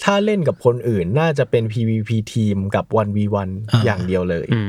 [0.04, 3.50] ถ้าเล่นกับคนอื่นน่าจะเป็น PVP ทีมกับ 1v1
[3.86, 4.62] อย่างเดียวเลยอื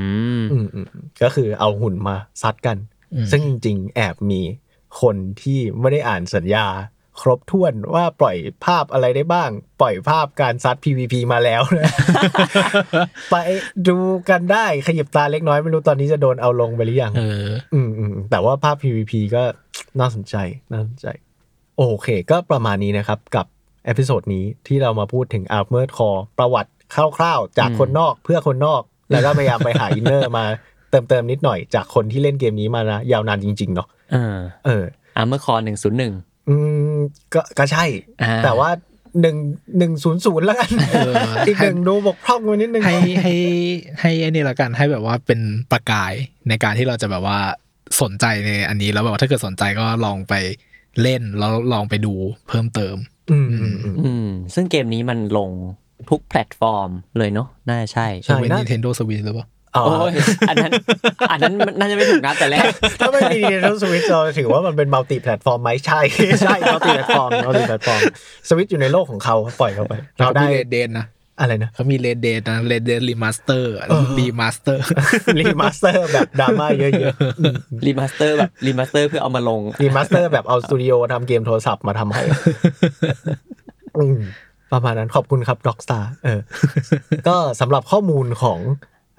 [0.42, 2.76] มอืมอืมอืมก็คือเอาหุ่นมาซัดกัน
[3.30, 4.40] ซึ่งจริงๆ แอบมี
[5.00, 6.66] คนที่ไม่ได้อ่านสัญญา
[7.20, 9.50] ครบถ้วนว่าปล่อยภาพอะไรได้บ้าง
[9.80, 11.92] ปล่อยภาพการซัด PVP มาแล้วนะ
[13.30, 13.36] ไป
[13.88, 13.98] ดู
[14.30, 19.42] กันได้ขยิบตาเล็กน้อย ไม่รู้ตอนนี้จะโดนเอาลงไปหรือยังเอออืมอืมแต่ว่าภาพ PVP ก็
[20.00, 20.36] น่าสนใจ
[20.72, 21.06] น่าสนใจ
[21.78, 23.46] โอเค ก็ประมาณนี้นะครับ กับ
[23.84, 26.70] episode นี้ที่เรามาพูดถึง Armored Core ประวัติ
[27.16, 30.44] คร่าวๆ จากคนนอกเพื่อคนนอก แล้วก็พยายามไปหา inner มา
[30.90, 34.36] เติมเติมๆนิดหน่อยจากคนที่เล่นเกมนี้มานะยาวนานจริง ๆ เนาะเออ
[34.66, 34.84] เออ
[35.16, 36.12] Armored Core หนึ่งศูนย์หนึ่ง
[36.48, 36.56] อื
[36.92, 36.94] ม
[37.34, 37.84] ก็ก็ใช่
[38.22, 38.70] อ่าแต่ว่า
[39.20, 39.36] หนึ่ง
[39.78, 41.12] หนึ่งศูนย์ศูนย์แล้วกันเออ
[41.46, 43.34] อีกหนึ่งดูบกพร่องไปนิดนึงให้ให้
[44.00, 45.40] ให้ไอ้นี่ละกันให้แบบว่าเป็น
[45.72, 46.12] ประกาย
[46.48, 47.38] ในการที่เราจะแบบว่า
[48.02, 50.34] สนใจในอันนี้แล้วแบบว่าถ้าเกิดสนใจก็ลองไป
[51.02, 52.14] เล่นแล้วลองไปดู
[52.48, 52.96] เพิ่มเติม
[53.30, 55.50] อืมอืมอืมอืมซึ่งเกมนี้มันลง
[56.10, 60.12] ทุกแพลตฟอร์มเลยเนาะน่าจะใช่ใช่เป็นนะ Nintendo Switch หรือเปล่าอ๋อ โอ้ย
[60.48, 60.72] อันนั้น
[61.30, 62.66] อันนั้นมันน่าจะไม่ถูกนะแต่แรก
[63.00, 66.00] ถ้าไม่มี Nintendo Switch เราถือว่ามันเป็น multi-platform ไหมใช่
[66.42, 71.06] ใช่ multi-platform multi-platform Switch อยู่ในโลกของเขาปล่อยเข้าไป เราเขาได้มี Red Dead นะ
[71.40, 74.78] อะไรนะเขามี Red Dead นะ Red Dead Remaster เออ Remaster
[75.40, 82.22] remaster แบบดราม่าเยอะๆ remaster แบบ remaster เพื่อเอามาลง remaster แบบเอาสตูดิโอทำเกมโทรศัพท์มาทำให้
[83.98, 84.18] อืม
[84.72, 86.40] ประมาณนั้นขอบคุณครับ Rockstar เออ
[87.28, 88.58] ก็สำหรับข้อมูลของ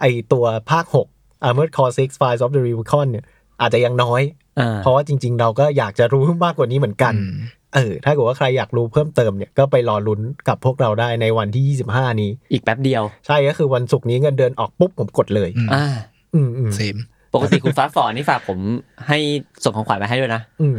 [0.04, 0.86] ไอตัวภาค
[1.16, 3.26] 6 Armored Core 6 Fires of the Rubicon เนี่ย
[3.62, 4.22] อาจจะยังน้อย
[4.60, 7.36] อ่าเพราะว่าจริง ๆ เราก็อยากจะรู้มากกว่านี้เหมือนกันอืม
[7.76, 15.86] เออ ถ้าเกิดว่าใครอยากรู้เพิ่มเติมเนี่ย ก็ไปรอลุ้นกับพวกเราได้ในวันที่ 25 นี้ อีกแป๊บเดียว ใช่ก็คือวันศุกร์นี้เงินเดือนออกปุ๊บผมกดเลยอืมอ่า
[16.34, 16.98] อืมอืม same
[17.34, 18.60] ปกติคุณฟ้าฝอนี่ฝากผม
[19.08, 19.18] ให้
[19.64, 20.76] ส่งของขวัญมาให้ด้วยนะอืม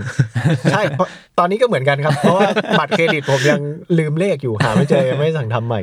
[0.70, 2.48] ใช่เพราะตอนนี้ก็เหมือนกันครับ เพราะว่า
[2.78, 3.60] บัตรเครดิตผมยัง
[3.98, 5.80] ลืมเลขอยู่หาไม่เจอยังไม่สั่งทำใหม่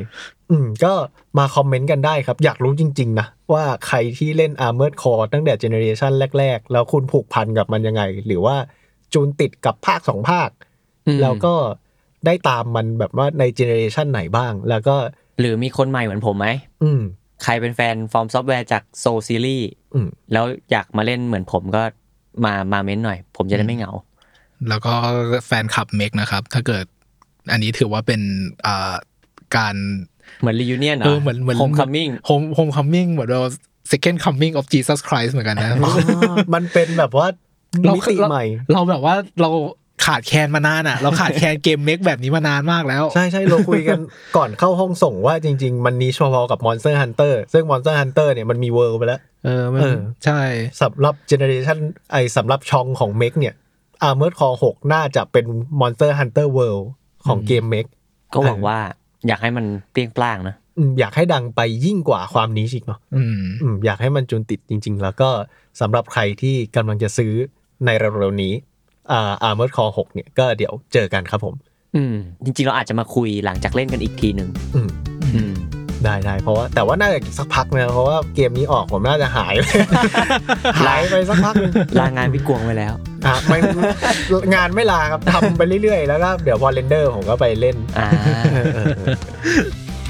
[0.50, 0.92] อืมก็
[1.38, 8.56] มาคอมเมนต์กันได้ครับ อยากรู้จริง ๆ นะ ว่าใครที่เล่น Armored Core ตั้งแต่ generation แรก ๆ แล้วคุณผูกพันกับมันยังไง หรือว่า
[9.12, 10.50] จูนติดกับภาคสองภาค
[11.06, 11.54] อืมแล้วก็
[12.26, 14.96] ได้ตามมันแบบว่าใน generation ไหนบ้าง แล้วก็
[15.40, 16.46] หรือมีคนใหม่เหมือนผมไหม
[16.82, 17.00] อืม
[17.44, 21.82] ใครเป็นแฟน FromSoftware จาก Souls series อืมแล้วอยากมาเล่นเหมือนผมก็
[22.44, 23.92] มามาเม้นหน่อย ผมจะได้ไม่เหงา
[24.68, 24.94] แล้วก็
[25.46, 26.84] แฟนคลับ mech นะครับ ถ้าเกิด
[27.52, 28.20] อันนี้ถือว่าเป็น
[28.66, 28.94] อ่า
[29.56, 29.74] การ
[30.40, 33.42] เหมือน reunion เหรเอออเหมือนเหมือน homecoming home homecoming เหมือนเรา
[33.92, 35.70] second coming of Jesus Christ เหมือนกันนะ
[36.54, 37.26] มันเป็นแบบว่า
[37.84, 39.50] เรามิติใหม่ เราแบบว่าเรา
[40.04, 44.00] ขาดแคลนมานานอะ เราขาดแคลนเกม mech แบบนี้มานานมากแล้ว ใช่ใช่เราคุยกัน
[44.36, 50.40] ก่อนเข้าห้องส่งว่าจริง ๆ มัน niche พอๆกับ Monster Hunter ซึ่ง Monster Hunter เนี่ยมันมี World ไปแล้ว เออมันเออใช่
[50.80, 51.78] สำหรับ generation
[52.12, 53.54] ไอสำหรับช่องของ m ม k เนี่ย
[54.08, 55.46] Armored Core 6น่าจะเป็น
[55.80, 56.84] Monster Hunter World
[57.26, 57.86] ของเกม m ม k
[58.32, 58.78] ก็หวังว่า
[59.26, 60.56] อยากให้มันเปรี้ยงปร้างนะ
[60.98, 65.30] อยากให้ดังไปยิ่งกว่าความนี้อีกเนาะอืมอืมอยากให้มันจุดติดจริง ๆ แล้วก็
[65.80, 67.32] สำหรับใครที่กำลังจะซื้อ
[67.84, 68.52] ในเร็วๆนี้
[69.10, 71.54] อ่า Armored Core 6เนี่ยก็เดี๋ยวเจอกันครับผม
[71.96, 74.88] อืม จริงๆ เราอาจจะมาคุยหลังจากเล่นกันอีกทีหนึ่งอืม
[75.34, 75.54] อืม
[76.04, 79.54] ได้ได้เพราะว่าแต่ว่าน่าจะสักพักนะเพราะว่าเกมนี้ออกผมน่าจะหาย
[80.82, 82.94] หายไปสักพักหนึงลางานพี่กวงไว้แล้ว
[83.26, 83.58] อะไม่
[84.54, 87.76] งานไม่ลาครับทำไปเรื่อยๆ แล้วก็เดี๋ยวพอเรนเดอร์ผมก็ไปเล่น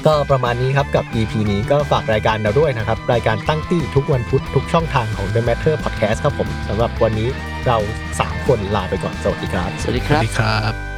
[0.05, 7.29] อ่าเออเออเออก็ประมาณนี้ครับกับ EP นี้ก็ฝากรายการเราด้วยนะครับ รายการตั้งตี้ทุกวันพุธทุกช่องทางของ The Matter Podcast ครับผมสำหรับวันนี้
[7.67, 7.77] เรา
[8.13, 10.92] 3 คนลาไปก่อน สวัสดีครับ สวัสดีคสวัรัสบดีครับ